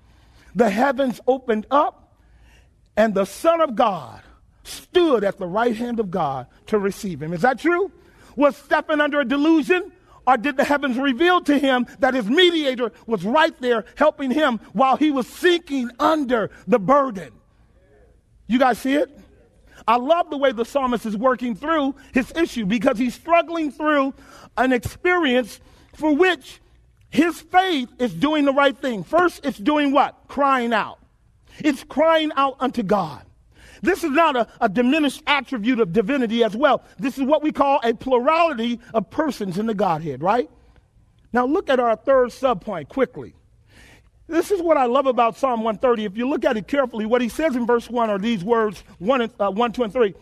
the 0.54 0.70
heavens 0.70 1.20
opened 1.26 1.66
up, 1.70 2.14
and 2.96 3.14
the 3.14 3.24
Son 3.24 3.60
of 3.60 3.74
God 3.74 4.22
stood 4.64 5.24
at 5.24 5.38
the 5.38 5.46
right 5.46 5.74
hand 5.74 6.00
of 6.00 6.10
God 6.10 6.46
to 6.66 6.78
receive 6.78 7.22
him. 7.22 7.32
Is 7.32 7.42
that 7.42 7.58
true? 7.58 7.90
Was 8.36 8.56
Stephen 8.56 9.00
under 9.00 9.20
a 9.20 9.24
delusion? 9.24 9.92
Or 10.26 10.36
did 10.36 10.56
the 10.56 10.64
heavens 10.64 10.96
reveal 10.98 11.40
to 11.42 11.58
him 11.58 11.86
that 11.98 12.14
his 12.14 12.26
mediator 12.26 12.92
was 13.06 13.24
right 13.24 13.58
there 13.60 13.84
helping 13.96 14.30
him 14.30 14.60
while 14.72 14.96
he 14.96 15.10
was 15.10 15.26
sinking 15.26 15.90
under 15.98 16.50
the 16.66 16.78
burden? 16.78 17.32
You 18.46 18.58
guys 18.58 18.78
see 18.78 18.94
it? 18.94 19.18
I 19.88 19.96
love 19.96 20.30
the 20.30 20.36
way 20.36 20.52
the 20.52 20.64
psalmist 20.64 21.06
is 21.06 21.16
working 21.16 21.54
through 21.54 21.94
his 22.12 22.32
issue 22.36 22.66
because 22.66 22.98
he's 22.98 23.14
struggling 23.14 23.72
through 23.72 24.14
an 24.56 24.72
experience 24.72 25.60
for 25.94 26.14
which 26.14 26.60
his 27.10 27.40
faith 27.40 27.88
is 27.98 28.14
doing 28.14 28.44
the 28.44 28.52
right 28.52 28.76
thing. 28.76 29.02
First, 29.04 29.44
it's 29.44 29.58
doing 29.58 29.92
what? 29.92 30.16
Crying 30.28 30.72
out. 30.72 30.98
It's 31.58 31.84
crying 31.84 32.30
out 32.36 32.56
unto 32.60 32.82
God. 32.82 33.22
This 33.82 34.04
is 34.04 34.10
not 34.10 34.36
a, 34.36 34.46
a, 34.60 34.68
diminished 34.68 35.22
attribute 35.26 35.80
of 35.80 35.92
divinity 35.92 36.44
as 36.44 36.54
well. 36.54 36.84
This 36.98 37.18
is 37.18 37.24
what 37.24 37.42
we 37.42 37.50
call 37.50 37.80
a 37.82 37.94
plurality 37.94 38.78
of 38.92 39.10
persons 39.10 39.58
in 39.58 39.66
the 39.66 39.74
Godhead, 39.74 40.22
right? 40.22 40.50
Now 41.32 41.46
look 41.46 41.70
at 41.70 41.80
our 41.80 41.96
third 41.96 42.28
subpoint 42.28 42.88
quickly. 42.88 43.34
This 44.26 44.50
is 44.50 44.62
what 44.62 44.76
I 44.76 44.84
love 44.84 45.06
about 45.06 45.36
Psalm 45.36 45.62
130. 45.62 46.04
If 46.04 46.16
you 46.16 46.28
look 46.28 46.44
at 46.44 46.56
it 46.56 46.68
carefully, 46.68 47.06
what 47.06 47.20
he 47.20 47.28
says 47.28 47.56
in 47.56 47.66
verse 47.66 47.90
1 47.90 48.10
are 48.10 48.18
these 48.18 48.44
words 48.44 48.84
1, 48.98 49.22
and, 49.22 49.32
uh, 49.40 49.50
1 49.50 49.72
2, 49.72 49.82
and 49.82 49.92
3. 49.92 50.14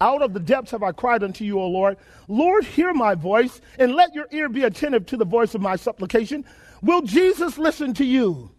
Out 0.00 0.22
of 0.22 0.32
the 0.32 0.40
depths 0.40 0.70
have 0.70 0.82
I 0.82 0.92
cried 0.92 1.22
unto 1.22 1.44
you, 1.44 1.60
O 1.60 1.66
Lord. 1.66 1.98
Lord, 2.26 2.64
hear 2.64 2.94
my 2.94 3.14
voice, 3.14 3.60
and 3.78 3.94
let 3.94 4.14
your 4.14 4.26
ear 4.30 4.48
be 4.48 4.64
attentive 4.64 5.04
to 5.06 5.16
the 5.16 5.26
voice 5.26 5.54
of 5.54 5.60
my 5.60 5.76
supplication. 5.76 6.44
Will 6.82 7.02
Jesus 7.02 7.58
listen 7.58 7.92
to 7.94 8.04
you 8.04 8.50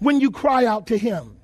when 0.00 0.20
you 0.20 0.30
cry 0.30 0.66
out 0.66 0.86
to 0.88 0.98
him? 0.98 1.38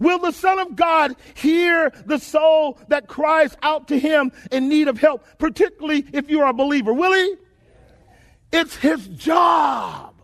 Will 0.00 0.18
the 0.18 0.32
Son 0.32 0.58
of 0.58 0.74
God 0.76 1.14
hear 1.34 1.92
the 2.06 2.18
soul 2.18 2.78
that 2.88 3.06
cries 3.06 3.56
out 3.62 3.88
to 3.88 3.98
him 3.98 4.32
in 4.50 4.68
need 4.68 4.88
of 4.88 4.98
help, 4.98 5.24
particularly 5.38 6.06
if 6.12 6.30
you 6.30 6.40
are 6.40 6.50
a 6.50 6.54
believer? 6.54 6.92
Will 6.92 7.12
he? 7.12 7.36
It's 8.52 8.74
his 8.74 9.06
job. 9.08 10.14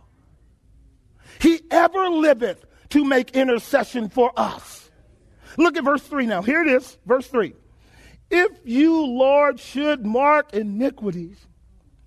He 1.41 1.61
ever 1.71 2.09
liveth 2.09 2.65
to 2.91 3.05
make 3.05 3.33
intercession 3.33 4.09
for 4.09 4.33
us. 4.37 4.91
Look 5.59 5.77
at 5.77 5.85
verse 5.85 6.03
3 6.03 6.27
now. 6.27 6.43
Here 6.43 6.63
it 6.63 6.69
is, 6.69 6.97
verse 7.07 7.29
3. 7.29 7.55
If 8.31 8.51
you, 8.65 9.07
Lord, 9.07 9.61
should 9.61 10.05
mark 10.05 10.53
iniquities, 10.53 11.39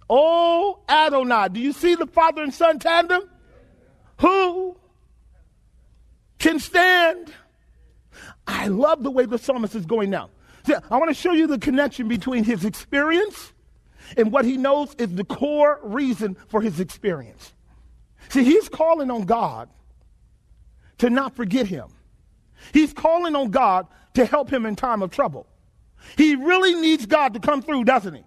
oh 0.10 0.80
Adonai, 0.90 1.50
do 1.50 1.60
you 1.60 1.74
see 1.74 1.96
the 1.96 2.08
father 2.08 2.44
and 2.44 2.54
son 2.54 2.80
tandem? 2.80 3.24
Who 4.20 4.78
can 6.38 6.60
stand? 6.60 7.34
I 8.46 8.68
love 8.68 9.04
the 9.04 9.12
way 9.12 9.26
the 9.26 9.38
psalmist 9.38 9.76
is 9.76 9.86
going 9.86 10.10
now. 10.10 10.30
See, 10.66 10.74
I 10.90 10.98
want 10.98 11.10
to 11.10 11.14
show 11.14 11.32
you 11.32 11.48
the 11.48 11.60
connection 11.60 12.08
between 12.08 12.44
his 12.44 12.66
experience 12.66 13.54
and 14.18 14.32
what 14.32 14.46
he 14.46 14.58
knows 14.58 14.94
is 14.96 15.14
the 15.14 15.24
core 15.24 15.80
reason 15.84 16.36
for 16.48 16.62
his 16.62 16.80
experience. 16.80 17.54
See, 18.30 18.44
he's 18.44 18.68
calling 18.68 19.10
on 19.10 19.24
God 19.24 19.70
to 20.98 21.10
not 21.10 21.36
forget 21.36 21.68
him. 21.68 21.88
He's 22.74 22.94
calling 22.94 23.36
on 23.36 23.52
God 23.52 23.88
to 24.16 24.26
help 24.26 24.52
him 24.52 24.66
in 24.66 24.76
time 24.76 25.02
of 25.02 25.12
trouble. 25.12 25.48
He 26.18 26.36
really 26.36 26.76
needs 26.76 27.06
God 27.06 27.34
to 27.34 27.40
come 27.40 27.62
through, 27.62 27.86
doesn't 27.86 28.14
he? 28.14 28.24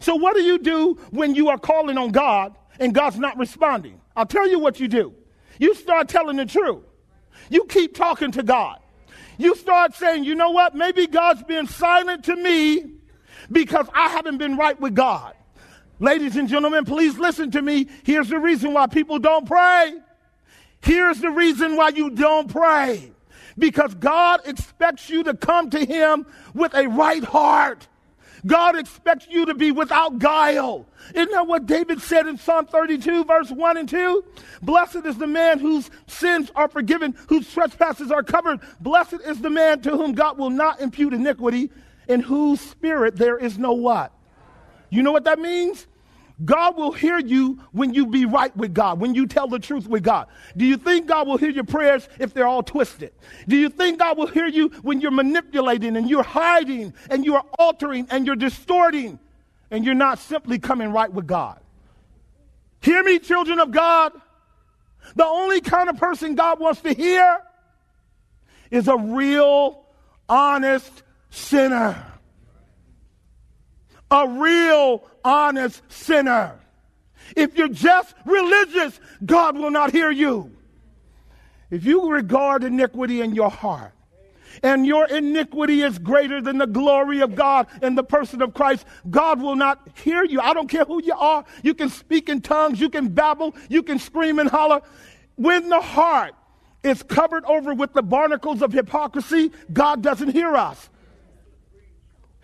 So, 0.00 0.14
what 0.16 0.34
do 0.34 0.42
you 0.42 0.58
do 0.58 0.94
when 1.10 1.34
you 1.34 1.48
are 1.48 1.58
calling 1.58 1.98
on 1.98 2.10
God 2.10 2.56
and 2.78 2.94
God's 2.94 3.18
not 3.18 3.38
responding? 3.38 4.00
I'll 4.16 4.26
tell 4.26 4.48
you 4.48 4.58
what 4.58 4.80
you 4.80 4.88
do. 4.88 5.14
You 5.58 5.74
start 5.74 6.08
telling 6.08 6.36
the 6.36 6.46
truth. 6.46 6.84
You 7.50 7.64
keep 7.64 7.94
talking 7.94 8.32
to 8.32 8.42
God. 8.42 8.80
You 9.38 9.54
start 9.54 9.94
saying, 9.94 10.24
you 10.24 10.34
know 10.34 10.50
what? 10.50 10.74
Maybe 10.74 11.06
God's 11.06 11.42
been 11.44 11.66
silent 11.66 12.24
to 12.24 12.36
me 12.36 12.92
because 13.50 13.86
I 13.94 14.08
haven't 14.08 14.38
been 14.38 14.56
right 14.56 14.78
with 14.80 14.94
God. 14.94 15.34
Ladies 16.00 16.36
and 16.36 16.48
gentlemen, 16.48 16.84
please 16.84 17.18
listen 17.18 17.50
to 17.52 17.62
me. 17.62 17.88
Here's 18.04 18.28
the 18.28 18.38
reason 18.38 18.72
why 18.72 18.86
people 18.86 19.18
don't 19.18 19.46
pray. 19.46 19.94
Here's 20.80 21.20
the 21.20 21.30
reason 21.30 21.76
why 21.76 21.88
you 21.88 22.10
don't 22.10 22.50
pray 22.50 23.12
because 23.58 23.94
God 23.94 24.40
expects 24.44 25.10
you 25.10 25.24
to 25.24 25.34
come 25.34 25.70
to 25.70 25.84
Him 25.84 26.26
with 26.54 26.74
a 26.74 26.88
right 26.88 27.24
heart. 27.24 27.88
God 28.46 28.78
expects 28.78 29.26
you 29.28 29.46
to 29.46 29.54
be 29.54 29.72
without 29.72 30.18
guile. 30.18 30.86
Isn't 31.14 31.32
that 31.32 31.46
what 31.46 31.66
David 31.66 32.00
said 32.00 32.26
in 32.26 32.38
Psalm 32.38 32.66
32, 32.66 33.24
verse 33.24 33.50
1 33.50 33.76
and 33.76 33.88
2? 33.88 34.24
Blessed 34.62 35.06
is 35.06 35.18
the 35.18 35.26
man 35.26 35.58
whose 35.58 35.90
sins 36.06 36.50
are 36.54 36.68
forgiven, 36.68 37.16
whose 37.28 37.52
trespasses 37.52 38.10
are 38.10 38.22
covered. 38.22 38.60
Blessed 38.80 39.20
is 39.24 39.40
the 39.40 39.50
man 39.50 39.80
to 39.82 39.90
whom 39.90 40.12
God 40.12 40.38
will 40.38 40.50
not 40.50 40.80
impute 40.80 41.12
iniquity, 41.12 41.70
in 42.06 42.20
whose 42.20 42.60
spirit 42.60 43.16
there 43.16 43.36
is 43.36 43.58
no 43.58 43.72
what? 43.72 44.12
You 44.90 45.02
know 45.02 45.12
what 45.12 45.24
that 45.24 45.38
means? 45.38 45.86
God 46.44 46.76
will 46.76 46.92
hear 46.92 47.18
you 47.18 47.58
when 47.72 47.94
you 47.94 48.06
be 48.06 48.24
right 48.24 48.56
with 48.56 48.72
God, 48.72 49.00
when 49.00 49.14
you 49.14 49.26
tell 49.26 49.48
the 49.48 49.58
truth 49.58 49.88
with 49.88 50.04
God. 50.04 50.28
Do 50.56 50.64
you 50.64 50.76
think 50.76 51.06
God 51.06 51.26
will 51.26 51.36
hear 51.36 51.50
your 51.50 51.64
prayers 51.64 52.08
if 52.20 52.32
they're 52.32 52.46
all 52.46 52.62
twisted? 52.62 53.12
Do 53.48 53.56
you 53.56 53.68
think 53.68 53.98
God 53.98 54.16
will 54.16 54.28
hear 54.28 54.46
you 54.46 54.68
when 54.82 55.00
you're 55.00 55.10
manipulating 55.10 55.96
and 55.96 56.08
you're 56.08 56.22
hiding 56.22 56.94
and 57.10 57.24
you're 57.24 57.42
altering 57.58 58.06
and 58.10 58.24
you're 58.24 58.36
distorting 58.36 59.18
and 59.70 59.84
you're 59.84 59.94
not 59.94 60.20
simply 60.20 60.60
coming 60.60 60.92
right 60.92 61.12
with 61.12 61.26
God? 61.26 61.58
Hear 62.80 63.02
me, 63.02 63.18
children 63.18 63.58
of 63.58 63.72
God. 63.72 64.12
The 65.16 65.26
only 65.26 65.60
kind 65.60 65.88
of 65.88 65.96
person 65.96 66.36
God 66.36 66.60
wants 66.60 66.82
to 66.82 66.92
hear 66.92 67.40
is 68.70 68.86
a 68.86 68.96
real, 68.96 69.84
honest 70.28 71.02
sinner 71.30 72.04
a 74.10 74.28
real, 74.28 75.04
honest 75.24 75.82
sinner. 75.88 76.58
If 77.36 77.56
you're 77.56 77.68
just 77.68 78.14
religious, 78.24 78.98
God 79.24 79.56
will 79.56 79.70
not 79.70 79.92
hear 79.92 80.10
you. 80.10 80.52
If 81.70 81.84
you 81.84 82.10
regard 82.10 82.64
iniquity 82.64 83.20
in 83.20 83.34
your 83.34 83.50
heart, 83.50 83.92
and 84.62 84.86
your 84.86 85.06
iniquity 85.06 85.82
is 85.82 85.98
greater 85.98 86.40
than 86.40 86.58
the 86.58 86.66
glory 86.66 87.20
of 87.20 87.34
God 87.34 87.66
in 87.82 87.94
the 87.94 88.02
person 88.02 88.42
of 88.42 88.54
Christ, 88.54 88.84
God 89.08 89.40
will 89.40 89.54
not 89.54 89.88
hear 90.02 90.24
you. 90.24 90.40
I 90.40 90.54
don't 90.54 90.68
care 90.68 90.84
who 90.84 91.02
you 91.02 91.14
are. 91.14 91.44
You 91.62 91.74
can 91.74 91.88
speak 91.88 92.28
in 92.28 92.40
tongues, 92.40 92.80
you 92.80 92.88
can 92.88 93.08
babble, 93.08 93.54
you 93.68 93.82
can 93.82 93.98
scream 93.98 94.38
and 94.38 94.48
holler. 94.48 94.80
When 95.36 95.68
the 95.68 95.80
heart 95.80 96.34
is 96.82 97.02
covered 97.02 97.44
over 97.44 97.74
with 97.74 97.92
the 97.92 98.02
barnacles 98.02 98.62
of 98.62 98.72
hypocrisy, 98.72 99.52
God 99.72 100.02
doesn't 100.02 100.30
hear 100.30 100.56
us. 100.56 100.88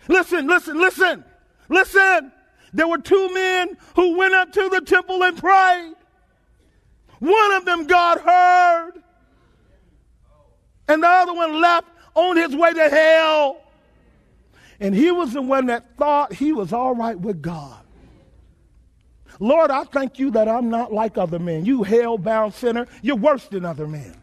Listen, 0.07 0.47
listen, 0.47 0.77
listen. 0.77 1.23
Listen, 1.69 2.31
there 2.73 2.87
were 2.87 2.97
two 2.97 3.33
men 3.33 3.77
who 3.95 4.17
went 4.17 4.33
up 4.33 4.51
to 4.53 4.69
the 4.69 4.81
temple 4.81 5.23
and 5.23 5.37
prayed. 5.37 5.93
One 7.19 7.51
of 7.53 7.65
them 7.65 7.87
God 7.87 8.19
heard, 8.19 8.93
and 10.87 11.01
the 11.01 11.07
other 11.07 11.33
one 11.33 11.61
left 11.61 11.87
on 12.13 12.37
his 12.37 12.55
way 12.55 12.73
to 12.73 12.89
hell. 12.89 13.61
And 14.79 14.93
he 14.93 15.09
was 15.09 15.33
the 15.33 15.41
one 15.41 15.67
that 15.67 15.95
thought 15.97 16.33
he 16.33 16.51
was 16.51 16.73
all 16.73 16.93
right 16.93 17.17
with 17.17 17.41
God. 17.41 17.81
Lord, 19.39 19.71
I 19.71 19.83
thank 19.85 20.19
you 20.19 20.31
that 20.31 20.47
I'm 20.47 20.69
not 20.69 20.93
like 20.93 21.17
other 21.17 21.39
men. 21.39 21.65
You 21.65 21.83
hell 21.83 22.17
bound 22.17 22.53
sinner, 22.53 22.87
you're 23.01 23.15
worse 23.15 23.47
than 23.47 23.65
other 23.65 23.87
men. 23.87 24.15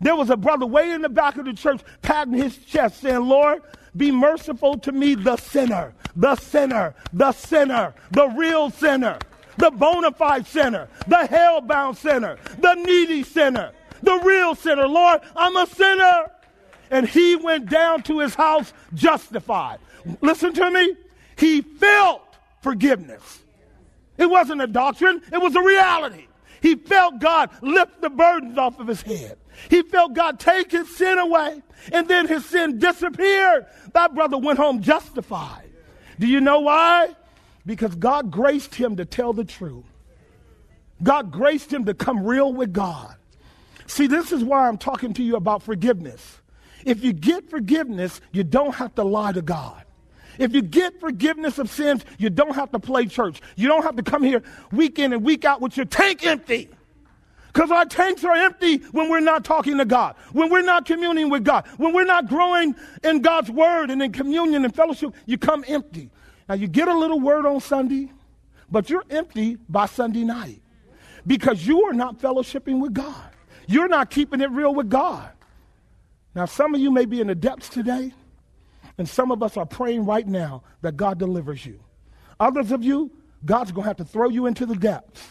There 0.00 0.14
was 0.14 0.30
a 0.30 0.36
brother 0.36 0.66
way 0.66 0.92
in 0.92 1.02
the 1.02 1.08
back 1.08 1.36
of 1.36 1.44
the 1.44 1.52
church 1.52 1.80
patting 2.02 2.34
his 2.34 2.56
chest 2.58 3.00
saying, 3.00 3.26
Lord, 3.26 3.62
be 3.96 4.10
merciful 4.10 4.78
to 4.78 4.92
me, 4.92 5.14
the 5.14 5.36
sinner, 5.36 5.94
the 6.16 6.36
sinner, 6.36 6.94
the 7.12 7.32
sinner, 7.32 7.94
the 8.10 8.28
real 8.28 8.70
sinner, 8.70 9.18
the 9.56 9.70
bona 9.70 10.12
fide 10.12 10.46
sinner, 10.46 10.88
the 11.06 11.26
hell 11.26 11.60
bound 11.60 11.96
sinner, 11.96 12.38
the 12.58 12.74
needy 12.74 13.22
sinner, 13.22 13.72
the 14.02 14.18
real 14.20 14.54
sinner. 14.54 14.86
Lord, 14.86 15.20
I'm 15.36 15.56
a 15.56 15.66
sinner. 15.66 16.30
And 16.90 17.06
he 17.06 17.36
went 17.36 17.68
down 17.68 18.02
to 18.04 18.20
his 18.20 18.34
house 18.34 18.72
justified. 18.94 19.78
Listen 20.22 20.54
to 20.54 20.70
me. 20.70 20.96
He 21.36 21.60
felt 21.60 22.22
forgiveness. 22.62 23.40
It 24.16 24.26
wasn't 24.26 24.62
a 24.62 24.66
doctrine, 24.66 25.22
it 25.32 25.40
was 25.40 25.54
a 25.54 25.62
reality. 25.62 26.26
He 26.60 26.74
felt 26.74 27.20
God 27.20 27.50
lift 27.62 28.00
the 28.00 28.10
burdens 28.10 28.58
off 28.58 28.80
of 28.80 28.88
his 28.88 29.02
head. 29.02 29.38
He 29.70 29.82
felt 29.82 30.14
God 30.14 30.38
take 30.38 30.70
his 30.70 30.94
sin 30.96 31.18
away, 31.18 31.62
and 31.92 32.08
then 32.08 32.26
his 32.28 32.44
sin 32.46 32.78
disappeared. 32.78 33.66
That 33.92 34.14
brother 34.14 34.38
went 34.38 34.58
home 34.58 34.82
justified. 34.82 35.70
Do 36.18 36.26
you 36.26 36.40
know 36.40 36.60
why? 36.60 37.14
Because 37.66 37.94
God 37.94 38.30
graced 38.30 38.74
him 38.74 38.96
to 38.96 39.04
tell 39.04 39.32
the 39.32 39.44
truth. 39.44 39.84
God 41.02 41.30
graced 41.30 41.72
him 41.72 41.84
to 41.84 41.94
come 41.94 42.24
real 42.24 42.52
with 42.52 42.72
God. 42.72 43.14
See, 43.86 44.06
this 44.06 44.32
is 44.32 44.42
why 44.42 44.68
I'm 44.68 44.78
talking 44.78 45.14
to 45.14 45.22
you 45.22 45.36
about 45.36 45.62
forgiveness. 45.62 46.38
If 46.84 47.02
you 47.04 47.12
get 47.12 47.48
forgiveness, 47.50 48.20
you 48.32 48.44
don't 48.44 48.74
have 48.74 48.94
to 48.96 49.04
lie 49.04 49.32
to 49.32 49.42
God. 49.42 49.84
If 50.38 50.54
you 50.54 50.62
get 50.62 51.00
forgiveness 51.00 51.58
of 51.58 51.68
sins, 51.68 52.04
you 52.16 52.30
don't 52.30 52.54
have 52.54 52.70
to 52.72 52.78
play 52.78 53.06
church. 53.06 53.40
You 53.56 53.68
don't 53.68 53.82
have 53.82 53.96
to 53.96 54.02
come 54.02 54.22
here 54.22 54.42
week 54.70 54.98
in 54.98 55.12
and 55.12 55.24
week 55.24 55.44
out 55.44 55.60
with 55.60 55.76
your 55.76 55.86
tank 55.86 56.24
empty. 56.24 56.70
Because 57.52 57.70
our 57.70 57.86
tanks 57.86 58.24
are 58.24 58.34
empty 58.34 58.78
when 58.92 59.08
we're 59.10 59.20
not 59.20 59.44
talking 59.44 59.78
to 59.78 59.84
God, 59.84 60.16
when 60.32 60.50
we're 60.50 60.62
not 60.62 60.84
communing 60.84 61.30
with 61.30 61.44
God, 61.44 61.66
when 61.78 61.94
we're 61.94 62.04
not 62.04 62.28
growing 62.28 62.74
in 63.02 63.20
God's 63.20 63.50
word 63.50 63.90
and 63.90 64.02
in 64.02 64.12
communion 64.12 64.64
and 64.64 64.74
fellowship, 64.74 65.14
you 65.26 65.38
come 65.38 65.64
empty. 65.66 66.10
Now, 66.48 66.54
you 66.54 66.68
get 66.68 66.88
a 66.88 66.96
little 66.96 67.20
word 67.20 67.46
on 67.46 67.60
Sunday, 67.60 68.12
but 68.70 68.90
you're 68.90 69.04
empty 69.10 69.56
by 69.68 69.86
Sunday 69.86 70.24
night 70.24 70.60
because 71.26 71.66
you 71.66 71.84
are 71.84 71.92
not 71.92 72.20
fellowshipping 72.20 72.80
with 72.80 72.94
God. 72.94 73.30
You're 73.66 73.88
not 73.88 74.10
keeping 74.10 74.40
it 74.40 74.50
real 74.50 74.74
with 74.74 74.88
God. 74.88 75.30
Now, 76.34 76.44
some 76.44 76.74
of 76.74 76.80
you 76.80 76.90
may 76.90 77.06
be 77.06 77.20
in 77.20 77.26
the 77.26 77.34
depths 77.34 77.68
today, 77.68 78.12
and 78.98 79.08
some 79.08 79.30
of 79.30 79.42
us 79.42 79.56
are 79.56 79.66
praying 79.66 80.04
right 80.04 80.26
now 80.26 80.62
that 80.82 80.96
God 80.96 81.18
delivers 81.18 81.64
you. 81.64 81.80
Others 82.40 82.72
of 82.72 82.84
you, 82.84 83.10
God's 83.44 83.72
going 83.72 83.84
to 83.84 83.88
have 83.88 83.96
to 83.98 84.04
throw 84.04 84.28
you 84.28 84.46
into 84.46 84.66
the 84.66 84.76
depths 84.76 85.22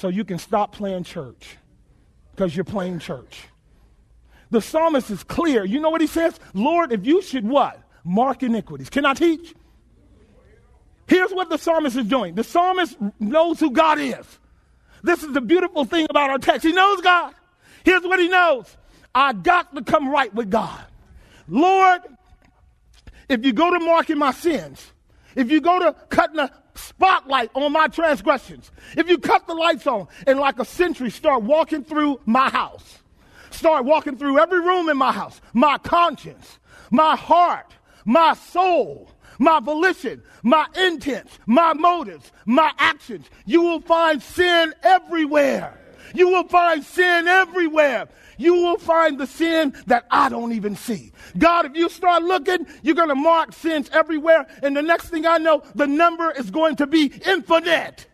so 0.00 0.08
you 0.08 0.24
can 0.24 0.38
stop 0.38 0.72
playing 0.72 1.04
church 1.04 1.58
because 2.30 2.56
you're 2.56 2.64
playing 2.64 2.98
church. 3.00 3.42
The 4.50 4.62
psalmist 4.62 5.10
is 5.10 5.22
clear. 5.22 5.62
You 5.62 5.78
know 5.78 5.90
what 5.90 6.00
he 6.00 6.06
says? 6.06 6.40
Lord, 6.54 6.90
if 6.90 7.06
you 7.06 7.20
should 7.20 7.46
what? 7.46 7.78
Mark 8.02 8.42
iniquities. 8.42 8.88
Can 8.88 9.04
I 9.04 9.12
teach? 9.12 9.54
Here's 11.06 11.32
what 11.32 11.50
the 11.50 11.58
psalmist 11.58 11.96
is 11.96 12.06
doing. 12.06 12.34
The 12.34 12.44
psalmist 12.44 12.96
knows 13.20 13.60
who 13.60 13.72
God 13.72 13.98
is. 13.98 14.38
This 15.02 15.22
is 15.22 15.34
the 15.34 15.40
beautiful 15.42 15.84
thing 15.84 16.06
about 16.08 16.30
our 16.30 16.38
text. 16.38 16.66
He 16.66 16.72
knows 16.72 17.02
God. 17.02 17.34
Here's 17.84 18.02
what 18.02 18.18
he 18.18 18.28
knows. 18.28 18.74
I 19.14 19.34
got 19.34 19.74
to 19.74 19.82
come 19.82 20.08
right 20.08 20.34
with 20.34 20.50
God. 20.50 20.82
Lord, 21.46 22.00
if 23.28 23.44
you 23.44 23.52
go 23.52 23.70
to 23.70 23.80
marking 23.80 24.16
my 24.16 24.32
sins, 24.32 24.92
if 25.36 25.50
you 25.50 25.60
go 25.60 25.78
to 25.78 25.94
cutting 26.08 26.38
a 26.38 26.50
spotlight 26.74 27.50
on 27.54 27.72
my 27.72 27.88
transgressions, 27.88 28.70
if 28.96 29.08
you 29.08 29.18
cut 29.18 29.46
the 29.46 29.54
lights 29.54 29.86
on 29.86 30.08
and 30.26 30.38
like 30.38 30.58
a 30.58 30.64
sentry 30.64 31.10
start 31.10 31.42
walking 31.42 31.84
through 31.84 32.20
my 32.26 32.50
house, 32.50 32.98
start 33.50 33.84
walking 33.84 34.16
through 34.16 34.38
every 34.38 34.60
room 34.60 34.88
in 34.88 34.96
my 34.96 35.12
house, 35.12 35.40
my 35.52 35.78
conscience, 35.78 36.58
my 36.90 37.16
heart, 37.16 37.74
my 38.04 38.34
soul, 38.34 39.10
my 39.38 39.58
volition, 39.60 40.22
my 40.42 40.66
intents, 40.76 41.38
my 41.46 41.72
motives, 41.72 42.30
my 42.44 42.72
actions, 42.78 43.28
you 43.46 43.62
will 43.62 43.80
find 43.80 44.22
sin 44.22 44.74
everywhere. 44.82 45.79
You 46.14 46.28
will 46.28 46.48
find 46.48 46.84
sin 46.84 47.28
everywhere 47.28 48.08
you 48.40 48.54
will 48.54 48.78
find 48.78 49.20
the 49.20 49.26
sin 49.26 49.74
that 49.86 50.06
I 50.10 50.30
don't 50.30 50.52
even 50.52 50.74
see. 50.74 51.12
God, 51.36 51.66
if 51.66 51.76
you 51.76 51.90
start 51.90 52.22
looking, 52.22 52.66
you're 52.82 52.94
going 52.94 53.10
to 53.10 53.14
mark 53.14 53.52
sins 53.52 53.90
everywhere. 53.92 54.46
And 54.62 54.74
the 54.74 54.80
next 54.80 55.10
thing 55.10 55.26
I 55.26 55.36
know, 55.36 55.62
the 55.74 55.86
number 55.86 56.30
is 56.30 56.50
going 56.50 56.76
to 56.76 56.86
be 56.86 57.12
infinite. 57.26 58.06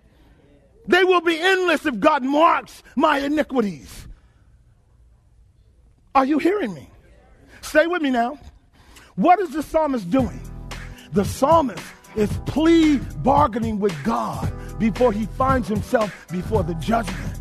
They 0.88 1.04
will 1.04 1.20
be 1.20 1.38
endless 1.38 1.86
if 1.86 2.00
God 2.00 2.24
marks 2.24 2.82
my 2.96 3.20
iniquities. 3.20 4.08
Are 6.12 6.24
you 6.24 6.38
hearing 6.38 6.74
me? 6.74 6.90
Stay 7.60 7.86
with 7.86 8.02
me 8.02 8.10
now. 8.10 8.38
What 9.14 9.38
is 9.38 9.50
the 9.50 9.62
psalmist 9.62 10.10
doing? 10.10 10.40
The 11.12 11.24
psalmist 11.24 11.84
is 12.16 12.36
plea 12.46 12.96
bargaining 13.18 13.78
with 13.78 13.94
God 14.02 14.52
before 14.80 15.12
he 15.12 15.26
finds 15.38 15.68
himself 15.68 16.26
before 16.32 16.64
the 16.64 16.74
judgment 16.74 17.35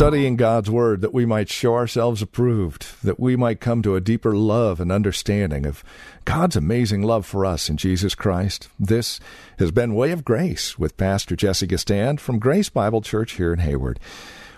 studying 0.00 0.34
God's 0.34 0.70
Word 0.70 1.02
that 1.02 1.12
we 1.12 1.26
might 1.26 1.50
show 1.50 1.74
ourselves 1.74 2.22
approved, 2.22 2.86
that 3.04 3.20
we 3.20 3.36
might 3.36 3.60
come 3.60 3.82
to 3.82 3.96
a 3.96 4.00
deeper 4.00 4.34
love 4.34 4.80
and 4.80 4.90
understanding 4.90 5.66
of 5.66 5.84
God's 6.24 6.56
amazing 6.56 7.02
love 7.02 7.26
for 7.26 7.44
us 7.44 7.68
in 7.68 7.76
Jesus 7.76 8.14
Christ. 8.14 8.70
This 8.78 9.20
has 9.58 9.70
been 9.70 9.94
Way 9.94 10.12
of 10.12 10.24
Grace 10.24 10.78
with 10.78 10.96
Pastor 10.96 11.36
Jesse 11.36 11.66
Gistand 11.66 12.18
from 12.18 12.38
Grace 12.38 12.70
Bible 12.70 13.02
Church 13.02 13.32
here 13.32 13.52
in 13.52 13.58
Hayward. 13.58 14.00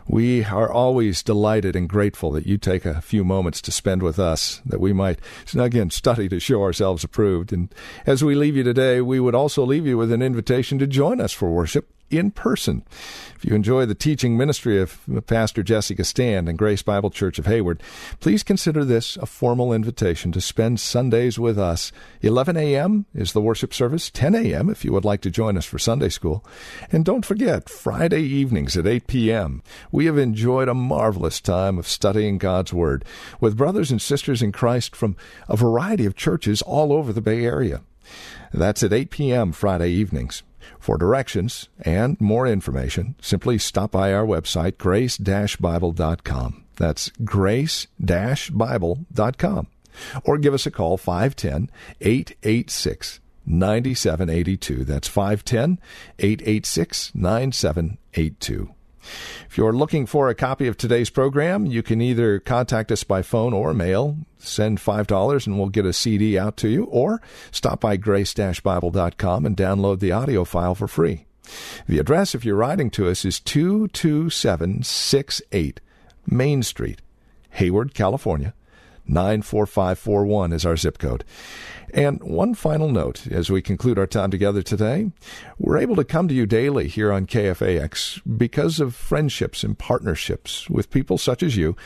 We 0.06 0.44
are 0.44 0.70
always 0.70 1.24
delighted 1.24 1.74
and 1.74 1.88
grateful 1.88 2.30
that 2.30 2.46
you 2.46 2.56
take 2.56 2.84
a 2.84 3.00
few 3.00 3.24
moments 3.24 3.60
to 3.62 3.72
spend 3.72 4.04
with 4.04 4.20
us, 4.20 4.62
that 4.64 4.78
we 4.80 4.92
might, 4.92 5.18
again, 5.56 5.90
study 5.90 6.28
to 6.28 6.38
show 6.38 6.62
ourselves 6.62 7.02
approved. 7.02 7.52
And 7.52 7.74
as 8.06 8.22
we 8.22 8.36
leave 8.36 8.54
you 8.54 8.62
today, 8.62 9.00
we 9.00 9.18
would 9.18 9.34
also 9.34 9.66
leave 9.66 9.88
you 9.88 9.98
with 9.98 10.12
an 10.12 10.22
invitation 10.22 10.78
to 10.78 10.86
join 10.86 11.20
us 11.20 11.32
for 11.32 11.50
worship 11.50 11.88
in 12.12 12.30
person. 12.30 12.84
If 13.36 13.44
you 13.44 13.54
enjoy 13.54 13.86
the 13.86 13.94
teaching 13.94 14.36
ministry 14.36 14.80
of 14.80 15.00
Pastor 15.26 15.62
Jesse 15.62 15.96
Gistand 15.96 16.48
and 16.48 16.58
Grace 16.58 16.82
Bible 16.82 17.10
Church 17.10 17.38
of 17.38 17.46
Hayward, 17.46 17.82
please 18.20 18.42
consider 18.42 18.84
this 18.84 19.16
a 19.16 19.26
formal 19.26 19.72
invitation 19.72 20.30
to 20.32 20.40
spend 20.40 20.78
Sundays 20.78 21.38
with 21.38 21.58
us. 21.58 21.90
11 22.20 22.56
a.m. 22.56 23.06
is 23.14 23.32
the 23.32 23.40
worship 23.40 23.74
service, 23.74 24.10
10 24.10 24.34
a.m. 24.34 24.70
if 24.70 24.84
you 24.84 24.92
would 24.92 25.04
like 25.04 25.20
to 25.22 25.30
join 25.30 25.56
us 25.56 25.64
for 25.64 25.78
Sunday 25.78 26.08
school. 26.08 26.44
And 26.90 27.04
don't 27.04 27.26
forget, 27.26 27.68
Friday 27.68 28.22
evenings 28.22 28.76
at 28.76 28.86
8 28.86 29.06
p.m. 29.06 29.62
We 29.90 30.06
have 30.06 30.18
enjoyed 30.18 30.68
a 30.68 30.74
marvelous 30.74 31.40
time 31.40 31.78
of 31.78 31.88
studying 31.88 32.38
God's 32.38 32.72
Word 32.72 33.04
with 33.40 33.56
brothers 33.56 33.90
and 33.90 34.00
sisters 34.00 34.42
in 34.42 34.52
Christ 34.52 34.94
from 34.94 35.16
a 35.48 35.56
variety 35.56 36.06
of 36.06 36.14
churches 36.14 36.62
all 36.62 36.92
over 36.92 37.12
the 37.12 37.20
Bay 37.20 37.44
Area. 37.44 37.82
That's 38.52 38.82
at 38.82 38.92
8 38.92 39.10
p.m. 39.10 39.52
Friday 39.52 39.90
evenings. 39.90 40.42
For 40.78 40.98
directions 40.98 41.68
and 41.82 42.20
more 42.20 42.46
information, 42.46 43.14
simply 43.20 43.58
stop 43.58 43.90
by 43.92 44.12
our 44.12 44.26
website, 44.26 44.76
grace-bible.com. 44.78 46.64
That's 46.76 47.10
grace-bible.com. 47.24 49.66
Or 50.24 50.38
give 50.38 50.54
us 50.54 50.66
a 50.66 50.70
call, 50.70 50.96
510 50.96 51.70
886 52.00 53.20
9782. 53.44 54.84
That's 54.84 55.08
510 55.08 55.80
886 56.18 57.14
9782. 57.14 58.74
If 59.48 59.58
you're 59.58 59.72
looking 59.72 60.06
for 60.06 60.28
a 60.28 60.34
copy 60.34 60.68
of 60.68 60.76
today's 60.76 61.10
program, 61.10 61.66
you 61.66 61.82
can 61.82 62.00
either 62.00 62.38
contact 62.38 62.92
us 62.92 63.02
by 63.04 63.22
phone 63.22 63.52
or 63.52 63.74
mail. 63.74 64.16
Send 64.38 64.78
$5 64.78 65.46
and 65.46 65.58
we'll 65.58 65.68
get 65.68 65.86
a 65.86 65.92
CD 65.92 66.38
out 66.38 66.56
to 66.58 66.68
you, 66.68 66.84
or 66.84 67.20
stop 67.50 67.80
by 67.80 67.96
grace-bible.com 67.96 69.46
and 69.46 69.56
download 69.56 69.98
the 70.00 70.12
audio 70.12 70.44
file 70.44 70.74
for 70.74 70.88
free. 70.88 71.24
The 71.86 71.98
address, 71.98 72.34
if 72.34 72.44
you're 72.44 72.56
writing 72.56 72.90
to 72.90 73.08
us, 73.08 73.24
is 73.24 73.40
22768 73.40 75.80
Main 76.26 76.62
Street, 76.62 77.00
Hayward, 77.50 77.94
California. 77.94 78.54
94541 79.06 80.52
is 80.52 80.66
our 80.66 80.76
zip 80.76 80.98
code. 80.98 81.24
And 81.94 82.22
one 82.22 82.54
final 82.54 82.90
note 82.90 83.26
as 83.26 83.50
we 83.50 83.60
conclude 83.60 83.98
our 83.98 84.06
time 84.06 84.30
together 84.30 84.62
today 84.62 85.10
we're 85.58 85.78
able 85.78 85.96
to 85.96 86.04
come 86.04 86.26
to 86.28 86.34
you 86.34 86.46
daily 86.46 86.88
here 86.88 87.12
on 87.12 87.26
KFAX 87.26 88.20
because 88.38 88.80
of 88.80 88.94
friendships 88.94 89.62
and 89.62 89.78
partnerships 89.78 90.70
with 90.70 90.90
people 90.90 91.18
such 91.18 91.42
as 91.42 91.56
you 91.56 91.76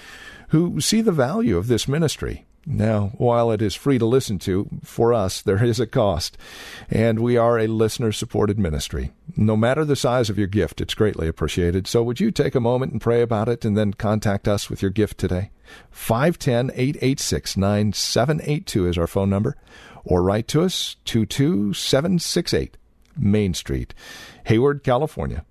who 0.49 0.81
see 0.81 1.01
the 1.01 1.13
value 1.13 1.57
of 1.57 1.67
this 1.67 1.89
ministry. 1.89 2.46
Now, 2.69 3.13
while 3.17 3.53
it 3.53 3.63
is 3.63 3.77
free 3.77 3.97
to 3.99 4.05
listen 4.05 4.41
to, 4.41 4.69
for 4.83 5.15
us, 5.15 5.41
there 5.41 5.65
is 5.65 5.79
a 5.79 5.87
cost, 5.87 6.37
and 6.91 7.21
we 7.21 7.37
are 7.37 7.61
a 7.61 7.69
listener 7.69 8.11
supported 8.11 8.59
ministry. 8.59 9.13
No 9.37 9.57
matter 9.57 9.85
the 9.85 9.95
size 9.95 10.29
of 10.29 10.37
your 10.37 10.49
gift, 10.49 10.81
it's 10.81 10.95
greatly 10.95 11.29
appreciated. 11.29 11.87
So, 11.87 12.03
would 12.03 12.19
you 12.19 12.33
take 12.33 12.57
a 12.57 12.61
moment 12.61 12.91
and 12.91 13.01
pray 13.01 13.23
about 13.23 13.49
it 13.49 13.65
and 13.65 13.77
then 13.77 13.95
contact 13.95 14.49
us 14.49 14.69
with 14.69 14.83
your 14.83 14.91
gift 14.91 15.17
today? 15.17 15.53
510 15.93 16.73
886 16.77 17.57
9782 17.57 18.89
is 18.89 18.99
our 18.99 19.07
phone 19.07 19.31
number, 19.31 19.57
or 20.05 20.25
write 20.25 20.49
to 20.49 20.63
us 20.63 20.97
22768 21.05 22.77
Main 23.17 23.55
Street, 23.55 23.95
Hayward, 24.47 24.83
California 24.83 25.45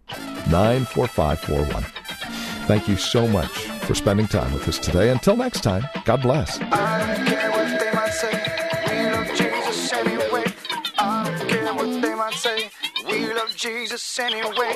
94541. 0.50 2.05
Thank 2.68 2.88
you 2.88 2.98
so 2.98 3.28
much 3.28 3.52
for 3.86 3.94
spending 3.94 4.28
time 4.28 4.52
with 4.54 4.68
us 4.68 4.80
today. 4.80 5.12
Until 5.12 5.38
next 5.38 5.62
time, 5.62 5.88
God 6.04 6.22
bless. 6.22 6.60
Jesus 13.56 14.20
anyway. 14.20 14.76